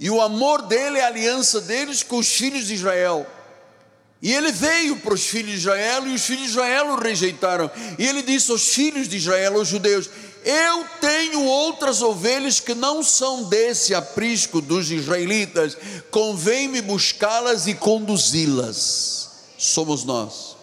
e 0.00 0.08
o 0.08 0.22
amor 0.22 0.62
dele, 0.62 0.98
a 0.98 1.08
aliança 1.08 1.60
deles 1.60 2.02
com 2.02 2.16
os 2.16 2.28
filhos 2.28 2.66
de 2.66 2.72
Israel. 2.72 3.26
E 4.22 4.32
ele 4.32 4.50
veio 4.50 4.96
para 4.96 5.12
os 5.12 5.26
filhos 5.26 5.52
de 5.52 5.58
Israel 5.58 6.08
e 6.08 6.14
os 6.14 6.22
filhos 6.22 6.44
de 6.44 6.50
Israel 6.50 6.86
o 6.88 6.96
rejeitaram. 6.96 7.70
E 7.98 8.06
ele 8.06 8.22
disse 8.22 8.50
aos 8.50 8.68
filhos 8.68 9.06
de 9.06 9.18
Israel, 9.18 9.58
aos 9.58 9.68
judeus: 9.68 10.08
Eu 10.42 10.86
tenho 11.02 11.44
outras 11.44 12.00
ovelhas 12.00 12.60
que 12.60 12.74
não 12.74 13.02
são 13.02 13.44
desse 13.44 13.94
aprisco 13.94 14.62
dos 14.62 14.90
israelitas, 14.90 15.76
convém-me 16.10 16.80
buscá-las 16.80 17.66
e 17.66 17.74
conduzi-las. 17.74 19.28
Somos 19.58 20.04
nós, 20.04 20.56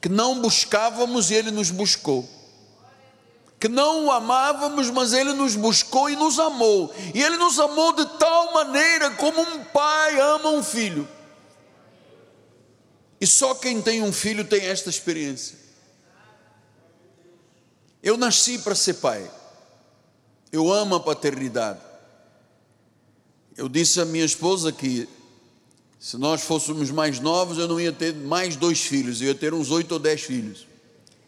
que 0.00 0.08
não 0.08 0.40
buscávamos 0.40 1.30
e 1.30 1.34
ele 1.34 1.50
nos 1.50 1.70
buscou 1.70 2.37
que 3.58 3.68
não 3.68 4.06
o 4.06 4.12
amávamos, 4.12 4.88
mas 4.90 5.12
ele 5.12 5.32
nos 5.32 5.56
buscou 5.56 6.08
e 6.08 6.14
nos 6.14 6.38
amou. 6.38 6.94
E 7.12 7.22
ele 7.22 7.36
nos 7.36 7.58
amou 7.58 7.92
de 7.92 8.06
tal 8.18 8.54
maneira 8.54 9.10
como 9.12 9.40
um 9.40 9.64
pai 9.64 10.20
ama 10.20 10.50
um 10.50 10.62
filho. 10.62 11.08
E 13.20 13.26
só 13.26 13.54
quem 13.54 13.82
tem 13.82 14.02
um 14.02 14.12
filho 14.12 14.44
tem 14.44 14.64
esta 14.64 14.88
experiência. 14.88 15.58
Eu 18.00 18.16
nasci 18.16 18.58
para 18.58 18.76
ser 18.76 18.94
pai. 18.94 19.28
Eu 20.52 20.72
amo 20.72 20.94
a 20.94 21.00
paternidade. 21.00 21.80
Eu 23.56 23.68
disse 23.68 24.00
à 24.00 24.04
minha 24.04 24.24
esposa 24.24 24.70
que 24.70 25.08
se 25.98 26.16
nós 26.16 26.42
fôssemos 26.42 26.92
mais 26.92 27.18
novos, 27.18 27.58
eu 27.58 27.66
não 27.66 27.80
ia 27.80 27.92
ter 27.92 28.14
mais 28.14 28.54
dois 28.54 28.80
filhos, 28.80 29.20
eu 29.20 29.28
ia 29.28 29.34
ter 29.34 29.52
uns 29.52 29.72
oito 29.72 29.92
ou 29.92 29.98
dez 29.98 30.22
filhos. 30.22 30.64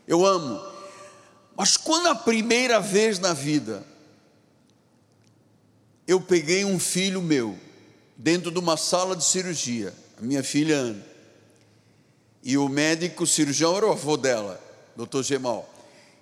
Eu 0.07 0.24
amo. 0.24 0.61
Mas 1.61 1.76
quando 1.76 2.06
a 2.06 2.14
primeira 2.14 2.80
vez 2.80 3.18
na 3.18 3.34
vida 3.34 3.84
eu 6.06 6.18
peguei 6.18 6.64
um 6.64 6.78
filho 6.78 7.20
meu 7.20 7.54
dentro 8.16 8.50
de 8.50 8.58
uma 8.58 8.78
sala 8.78 9.14
de 9.14 9.22
cirurgia, 9.22 9.92
a 10.16 10.22
minha 10.22 10.42
filha 10.42 10.74
Ana, 10.74 11.06
e 12.42 12.56
o 12.56 12.66
médico 12.66 13.26
cirurgião 13.26 13.76
era 13.76 13.86
o 13.86 13.92
avô 13.92 14.16
dela, 14.16 14.58
doutor 14.96 15.22
Gemal, 15.22 15.70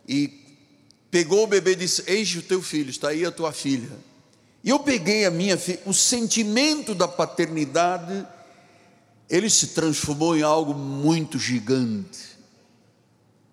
e 0.08 0.44
pegou 1.08 1.44
o 1.44 1.46
bebê 1.46 1.70
e 1.70 1.76
disse: 1.76 2.02
Eis 2.08 2.34
o 2.34 2.42
teu 2.42 2.60
filho, 2.60 2.90
está 2.90 3.10
aí 3.10 3.24
a 3.24 3.30
tua 3.30 3.52
filha. 3.52 3.96
E 4.64 4.70
eu 4.70 4.80
peguei 4.80 5.24
a 5.24 5.30
minha 5.30 5.56
filha, 5.56 5.78
o 5.86 5.94
sentimento 5.94 6.96
da 6.96 7.06
paternidade, 7.06 8.26
ele 9.30 9.48
se 9.48 9.68
transformou 9.68 10.36
em 10.36 10.42
algo 10.42 10.74
muito 10.74 11.38
gigante. 11.38 12.37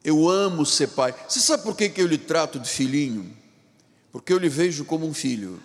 Eu 0.06 0.30
amo 0.30 0.64
ser 0.68 0.89
pai. 0.89 1.16
Você 1.28 1.39
sabe 1.39 1.64
por 1.64 1.76
que, 1.76 1.89
que 1.89 1.99
eu 1.99 2.06
lhe 2.06 2.20
trato 2.20 2.60
de 2.60 2.70
filhinho? 2.70 3.36
Porque 4.12 4.32
eu 4.32 4.38
lhe 4.38 4.47
vejo 4.47 4.86
como 4.86 5.08
um 5.08 5.14
filho. 5.16 5.60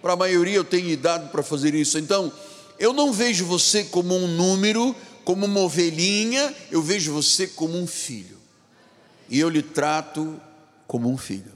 Para 0.00 0.12
a 0.12 0.16
maioria 0.16 0.54
eu 0.54 0.64
tenho 0.64 0.88
idade 0.88 1.28
para 1.30 1.42
fazer 1.42 1.74
isso. 1.74 1.98
Então, 1.98 2.32
eu 2.78 2.92
não 2.92 3.12
vejo 3.12 3.44
você 3.44 3.82
como 3.82 4.14
um 4.14 4.28
número, 4.28 4.94
como 5.24 5.44
uma 5.44 5.60
ovelhinha, 5.60 6.54
eu 6.70 6.80
vejo 6.80 7.12
você 7.12 7.48
como 7.48 7.76
um 7.76 7.84
filho. 7.84 8.38
E 9.28 9.40
eu 9.40 9.48
lhe 9.48 9.62
trato 9.62 10.40
como 10.86 11.10
um 11.10 11.18
filho. 11.18 11.52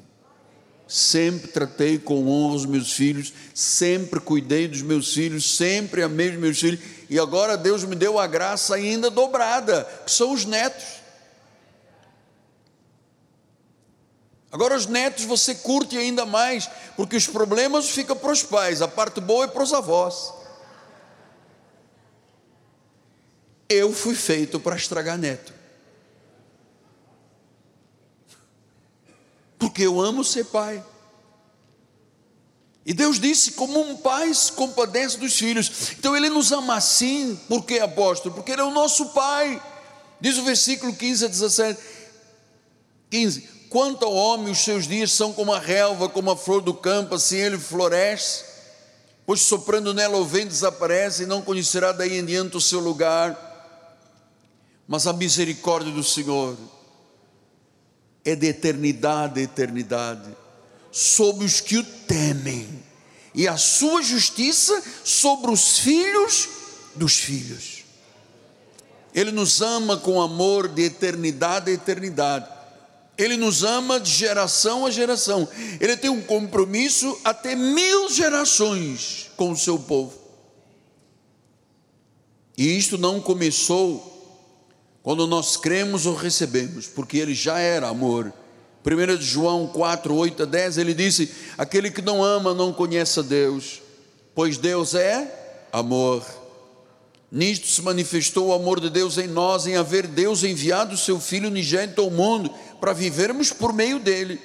Sempre 0.89 1.49
tratei 1.49 1.99
com 1.99 2.27
honra 2.27 2.57
os 2.57 2.67
meus 2.67 2.93
filhos, 2.93 3.33
sempre 3.55 4.19
cuidei 4.19 4.67
dos 4.67 4.83
meus 4.83 5.13
filhos, 5.13 5.57
sempre 5.57 6.03
amei 6.03 6.31
os 6.31 6.37
meus 6.37 6.59
filhos, 6.59 6.81
e 7.11 7.19
agora 7.19 7.59
Deus 7.59 7.85
me 7.85 7.95
deu 7.95 8.19
a 8.19 8.27
graça 8.27 8.75
ainda 8.75 9.11
dobrada, 9.11 9.87
que 10.05 10.11
são 10.11 10.33
os 10.33 10.47
netos. 10.47 10.98
Agora 14.51 14.75
os 14.75 14.87
netos 14.87 15.25
você 15.25 15.55
curte 15.55 15.97
ainda 15.97 16.25
mais, 16.25 16.69
porque 16.97 17.17
os 17.17 17.27
problemas 17.27 17.91
ficam 17.91 18.17
para 18.17 18.33
os 18.33 18.43
pais, 18.43 18.81
a 18.81 18.89
parte 18.89 19.21
boa 19.21 19.45
é 19.45 19.49
para 19.49 19.63
os 19.63 19.75
avós. 19.75 20.33
Eu 23.69 23.93
fui 23.93 24.15
feito 24.15 24.59
para 24.59 24.77
estragar 24.77 25.19
neto. 25.19 25.53
Porque 29.59 29.83
eu 29.83 30.01
amo 30.01 30.25
ser 30.25 30.45
pai. 30.45 30.83
E 32.87 32.95
Deus 32.95 33.21
disse: 33.21 33.53
como 33.53 33.79
um 33.79 33.99
pai 33.99 34.33
se 34.33 34.53
compadece 34.53 35.19
dos 35.19 35.35
filhos. 35.35 35.93
Então 35.99 36.17
Ele 36.17 36.31
nos 36.31 36.53
ama 36.53 36.77
assim, 36.77 37.39
por 37.47 37.67
que 37.67 37.79
apóstolo? 37.79 38.35
Porque 38.35 38.53
Ele 38.53 38.63
é 38.63 38.65
o 38.65 38.71
nosso 38.71 39.11
pai. 39.11 39.63
Diz 40.19 40.39
o 40.39 40.45
versículo 40.45 40.97
15 40.97 41.25
a 41.27 41.29
17: 41.29 41.81
15: 43.11 43.58
Quanto 43.69 44.05
ao 44.07 44.15
homem, 44.15 44.51
os 44.51 44.59
seus 44.59 44.87
dias 44.87 45.13
são 45.13 45.33
como 45.33 45.53
a 45.53 45.59
relva, 45.59 46.09
como 46.09 46.31
a 46.31 46.37
flor 46.37 46.63
do 46.63 46.73
campo, 46.73 47.15
assim 47.15 47.37
ele 47.37 47.59
floresce, 47.59 48.45
pois 49.27 49.43
soprando 49.43 49.93
nela 49.93 50.17
o 50.17 50.25
vento 50.25 50.49
desaparece 50.49 51.25
e 51.25 51.27
não 51.27 51.43
conhecerá 51.43 51.93
daí 51.93 52.19
em 52.19 52.25
diante 52.25 52.57
o 52.57 52.61
seu 52.61 52.81
lugar. 52.81 53.47
Mas 54.87 55.07
a 55.07 55.13
misericórdia 55.13 55.93
do 55.93 56.03
Senhor 56.03 56.57
é 58.25 58.35
de 58.35 58.47
eternidade 58.47 59.41
a 59.41 59.43
eternidade 59.43 60.35
sobre 60.91 61.45
os 61.45 61.61
que 61.61 61.77
o 61.77 61.85
temem, 61.85 62.83
e 63.35 63.47
a 63.47 63.59
sua 63.59 64.03
justiça 64.03 64.83
sobre 65.05 65.51
os 65.51 65.79
filhos 65.79 66.49
dos 66.95 67.17
filhos. 67.17 67.85
Ele 69.15 69.31
nos 69.31 69.61
ama 69.61 69.99
com 69.99 70.21
amor 70.21 70.69
de 70.69 70.85
eternidade 70.85 71.71
a 71.71 71.75
eternidade 71.75 72.58
ele 73.19 73.37
nos 73.37 73.65
ama 73.65 73.99
de 73.99 74.13
geração 74.13 74.87
a 74.87 74.91
geração. 74.93 75.49
Ele 75.81 75.97
tem 75.97 76.09
um 76.09 76.23
compromisso 76.23 77.19
até 77.25 77.57
mil 77.57 78.09
gerações 78.09 79.29
com 79.37 79.51
o 79.51 79.57
seu 79.57 79.77
povo. 79.77 80.17
E 82.57 82.77
isto 82.79 82.97
não 82.97 83.21
começou 83.21 84.15
quando 85.03 85.27
nós 85.27 85.57
cremos 85.57 86.07
ou 86.07 86.15
recebemos, 86.15 86.87
porque 86.87 87.19
ele 87.19 87.35
já 87.35 87.59
era 87.59 87.89
amor. 87.89 88.33
1 88.85 89.21
João 89.21 89.67
4, 89.67 90.15
8 90.15 90.43
a 90.45 90.47
10, 90.47 90.79
ele 90.79 90.95
disse: 90.95 91.31
Aquele 91.57 91.91
que 91.91 92.01
não 92.01 92.23
ama 92.23 92.55
não 92.55 92.73
conhece 92.73 93.19
a 93.19 93.23
Deus, 93.23 93.83
pois 94.35 94.59
Deus 94.59 94.95
é 94.95 95.67
amor. 95.73 96.25
Nisto 97.31 97.67
se 97.67 97.83
manifestou 97.83 98.49
o 98.49 98.53
amor 98.53 98.81
de 98.81 98.89
Deus 98.89 99.19
em 99.19 99.27
nós, 99.27 99.67
em 99.67 99.77
haver 99.77 100.07
Deus 100.07 100.45
enviado 100.45 100.95
o 100.95 100.99
seu 100.99 101.21
Filho 101.21 101.49
unigênito 101.49 102.01
ao 102.01 102.11
mundo, 102.11 102.51
para 102.81 102.93
vivermos 102.93 103.53
por 103.53 103.73
meio 103.73 103.99
dele. 103.99 104.41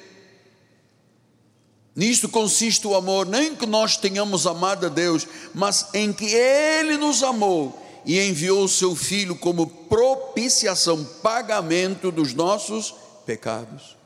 Nisto 1.95 2.27
consiste 2.27 2.85
o 2.87 2.95
amor, 2.95 3.25
nem 3.25 3.55
que 3.55 3.65
nós 3.65 3.95
tenhamos 3.97 4.47
amado 4.47 4.87
a 4.87 4.89
Deus, 4.89 5.27
mas 5.53 5.87
em 5.93 6.11
que 6.11 6.25
Ele 6.25 6.97
nos 6.97 7.23
amou 7.23 7.79
e 8.05 8.19
enviou 8.19 8.63
o 8.63 8.69
seu 8.69 8.95
Filho 8.95 9.35
como 9.35 9.67
propiciação, 9.67 11.03
pagamento 11.21 12.11
dos 12.11 12.33
nossos 12.33 12.93
pecados. 13.25 14.02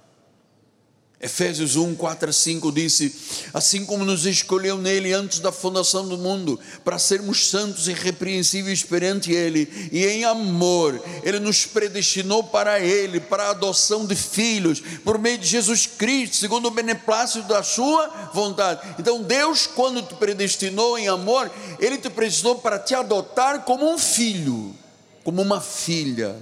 Efésios 1.19 1.75
1, 1.75 1.95
4 1.95 2.29
a 2.29 2.33
5 2.33 2.71
disse: 2.71 3.11
Assim 3.51 3.83
como 3.83 4.05
nos 4.05 4.27
escolheu 4.27 4.77
nele 4.77 5.13
antes 5.13 5.39
da 5.39 5.51
fundação 5.51 6.07
do 6.07 6.15
mundo, 6.15 6.59
para 6.85 6.99
sermos 6.99 7.49
santos 7.49 7.87
e 7.87 7.91
irrepreensíveis 7.91 8.83
perante 8.83 9.31
ele, 9.31 9.89
e 9.91 10.05
em 10.05 10.25
amor, 10.25 11.01
ele 11.23 11.39
nos 11.39 11.65
predestinou 11.65 12.43
para 12.43 12.79
ele, 12.79 13.19
para 13.19 13.45
a 13.45 13.49
adoção 13.49 14.05
de 14.05 14.15
filhos, 14.15 14.79
por 15.03 15.17
meio 15.17 15.39
de 15.39 15.47
Jesus 15.47 15.87
Cristo, 15.87 16.35
segundo 16.35 16.67
o 16.67 16.71
beneplácito 16.71 17.47
da 17.47 17.63
sua 17.63 18.29
vontade. 18.31 18.81
Então, 18.99 19.23
Deus, 19.23 19.65
quando 19.65 20.03
te 20.03 20.13
predestinou 20.13 20.99
em 20.99 21.07
amor, 21.07 21.49
ele 21.79 21.97
te 21.97 22.11
predestinou 22.11 22.57
para 22.57 22.77
te 22.77 22.93
adotar 22.93 23.63
como 23.63 23.91
um 23.91 23.97
filho, 23.97 24.75
como 25.23 25.41
uma 25.41 25.59
filha. 25.61 26.35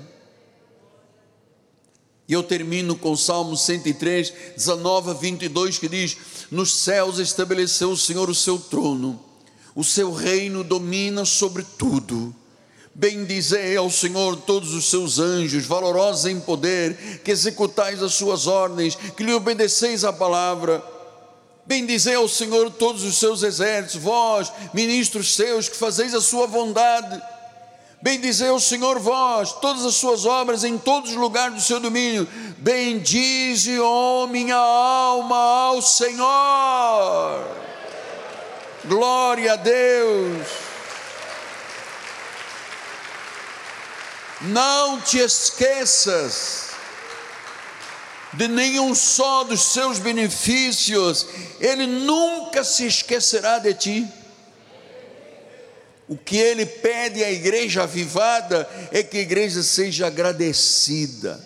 E 2.28 2.34
eu 2.34 2.41
termino 2.41 2.95
com 2.95 3.11
o 3.11 3.17
Salmo 3.17 3.55
103, 3.55 4.34
19 4.55 5.11
a 5.11 5.13
22, 5.13 5.78
que 5.78 5.88
diz: 5.88 6.17
Nos 6.49 6.76
céus 6.76 7.19
estabeleceu 7.19 7.91
o 7.91 7.97
Senhor 7.97 8.30
o 8.30 8.36
seu 8.36 8.57
trono, 8.57 9.19
o 9.76 9.84
seu 9.84 10.11
reino 10.11 10.63
domina 10.63 11.23
sobre 11.23 11.63
tudo. 11.78 12.34
Bendizei 12.95 13.76
ao 13.76 13.91
Senhor 13.91 14.38
todos 14.38 14.73
os 14.73 14.89
seus 14.89 15.19
anjos, 15.19 15.65
valorosos 15.65 16.26
em 16.26 16.39
poder, 16.39 17.19
que 17.23 17.30
executais 17.30 18.01
as 18.01 18.13
suas 18.13 18.47
ordens, 18.47 18.95
que 18.95 19.23
lhe 19.23 19.34
obedeceis 19.34 20.03
a 20.03 20.13
palavra. 20.13 20.84
Bendizei 21.65 22.15
ao 22.15 22.28
Senhor 22.28 22.71
todos 22.71 23.03
os 23.03 23.17
seus 23.17 23.43
exércitos, 23.43 24.01
vós, 24.01 24.51
ministros 24.73 25.36
seus, 25.36 25.67
que 25.67 25.76
fazeis 25.76 26.13
a 26.13 26.21
sua 26.21 26.47
vontade 26.47 27.21
Bendizei 28.05 28.51
o 28.51 28.59
Senhor 28.59 28.99
vós, 28.99 29.51
todas 29.53 29.83
as 29.83 29.95
suas 29.95 30.25
obras 30.25 30.63
em 30.63 30.77
todos 30.77 31.09
os 31.09 31.15
lugares 31.15 31.55
do 31.55 31.61
seu 31.61 31.79
domínio. 31.79 32.27
Bendize, 32.59 33.79
ó 33.79 34.27
minha 34.27 34.55
alma, 34.55 35.35
ao 35.35 35.81
Senhor. 35.81 37.47
Glória 38.83 39.53
a 39.53 39.55
Deus. 39.55 40.47
Não 44.39 45.01
te 45.01 45.17
esqueças 45.17 46.69
de 48.33 48.47
nenhum 48.47 48.93
só 48.93 49.43
dos 49.43 49.63
seus 49.73 49.97
benefícios, 49.97 51.25
Ele 51.59 51.87
nunca 51.87 52.63
se 52.63 52.85
esquecerá 52.85 53.57
de 53.57 53.73
ti. 53.73 54.24
O 56.07 56.15
que 56.15 56.37
ele 56.37 56.65
pede 56.65 57.23
à 57.23 57.31
igreja 57.31 57.83
avivada 57.83 58.69
é 58.91 59.01
que 59.01 59.17
a 59.17 59.21
igreja 59.21 59.63
seja 59.63 60.07
agradecida, 60.07 61.43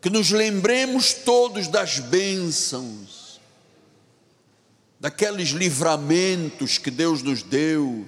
que 0.00 0.10
nos 0.10 0.30
lembremos 0.30 1.12
todos 1.12 1.68
das 1.68 2.00
bênçãos, 2.00 3.40
daqueles 4.98 5.50
livramentos 5.50 6.78
que 6.78 6.90
Deus 6.90 7.22
nos 7.22 7.42
deu, 7.42 8.06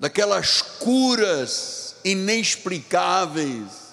daquelas 0.00 0.60
curas 0.60 1.94
inexplicáveis, 2.04 3.92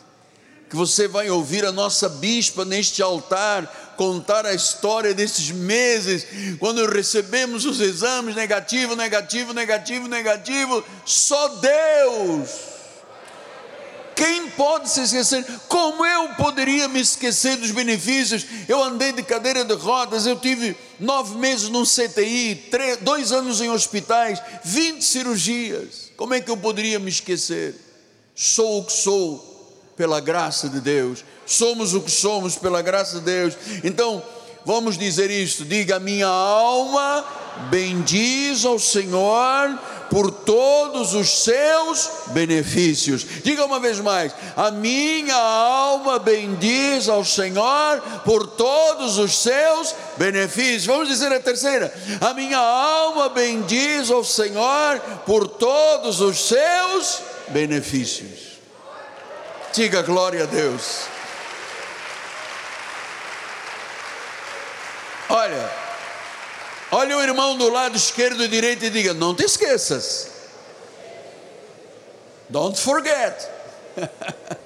que 0.69 0.75
você 0.75 1.07
vai 1.07 1.29
ouvir 1.29 1.65
a 1.65 1.71
nossa 1.71 2.09
bispa 2.09 2.65
neste 2.65 3.01
altar 3.01 3.88
contar 3.99 4.45
a 4.45 4.53
história 4.53 5.13
desses 5.13 5.51
meses, 5.51 6.25
quando 6.57 6.85
recebemos 6.85 7.65
os 7.65 7.81
exames 7.81 8.33
negativo, 8.33 8.95
negativo, 8.95 9.51
negativo, 9.51 10.07
negativo, 10.07 10.81
só 11.03 11.49
Deus. 11.49 12.49
Quem 14.15 14.51
pode 14.51 14.89
se 14.89 15.01
esquecer? 15.01 15.45
Como 15.67 16.05
eu 16.05 16.29
poderia 16.35 16.87
me 16.87 17.01
esquecer 17.01 17.57
dos 17.57 17.71
benefícios? 17.71 18.45
Eu 18.69 18.81
andei 18.81 19.11
de 19.11 19.21
cadeira 19.21 19.65
de 19.65 19.73
rodas, 19.73 20.25
eu 20.25 20.39
tive 20.39 20.77
nove 20.97 21.37
meses 21.37 21.67
num 21.67 21.83
CTI, 21.83 22.67
três, 22.71 22.97
dois 23.01 23.33
anos 23.33 23.59
em 23.59 23.69
hospitais, 23.69 24.41
vinte 24.63 25.03
cirurgias. 25.03 26.09
Como 26.15 26.33
é 26.33 26.39
que 26.39 26.49
eu 26.49 26.55
poderia 26.55 26.99
me 26.99 27.09
esquecer? 27.09 27.75
Sou 28.33 28.79
o 28.79 28.85
que 28.85 28.93
sou 28.93 29.58
pela 29.99 30.21
graça 30.21 30.69
de 30.69 30.79
Deus 30.79 31.25
somos 31.45 31.93
o 31.93 31.99
que 31.99 32.09
somos 32.09 32.55
pela 32.55 32.81
graça 32.81 33.19
de 33.19 33.25
Deus. 33.25 33.53
Então, 33.83 34.23
vamos 34.65 34.97
dizer 34.97 35.29
isto: 35.29 35.65
diga, 35.65 35.99
minha 35.99 36.25
alma 36.25 37.25
bendiz 37.69 38.63
ao 38.63 38.79
Senhor 38.79 39.77
por 40.09 40.31
todos 40.31 41.13
os 41.13 41.43
seus 41.43 42.09
benefícios. 42.27 43.25
Diga 43.43 43.65
uma 43.65 43.77
vez 43.77 43.99
mais: 43.99 44.33
a 44.55 44.71
minha 44.71 45.35
alma 45.35 46.17
bendiz 46.17 47.09
ao 47.09 47.25
Senhor 47.25 48.01
por 48.23 48.47
todos 48.47 49.17
os 49.17 49.37
seus 49.37 49.93
benefícios. 50.15 50.85
Vamos 50.85 51.09
dizer 51.09 51.29
a 51.33 51.41
terceira: 51.41 51.93
a 52.21 52.33
minha 52.33 52.57
alma 52.57 53.27
bendiz 53.27 54.09
ao 54.09 54.23
Senhor 54.23 54.97
por 55.25 55.45
todos 55.45 56.21
os 56.21 56.47
seus 56.47 57.19
benefícios. 57.49 58.48
Diga 59.73 60.01
glória 60.01 60.43
a 60.43 60.45
Deus. 60.45 61.03
Olha, 65.29 65.71
olha 66.91 67.17
o 67.17 67.21
irmão 67.21 67.55
do 67.55 67.69
lado 67.69 67.95
esquerdo 67.95 68.43
e 68.43 68.47
direito 68.47 68.85
e 68.85 68.89
diga: 68.89 69.13
Não 69.13 69.35
te 69.35 69.43
esqueças. 69.43 70.31
Don't 72.49 72.79
forget. 72.79 73.47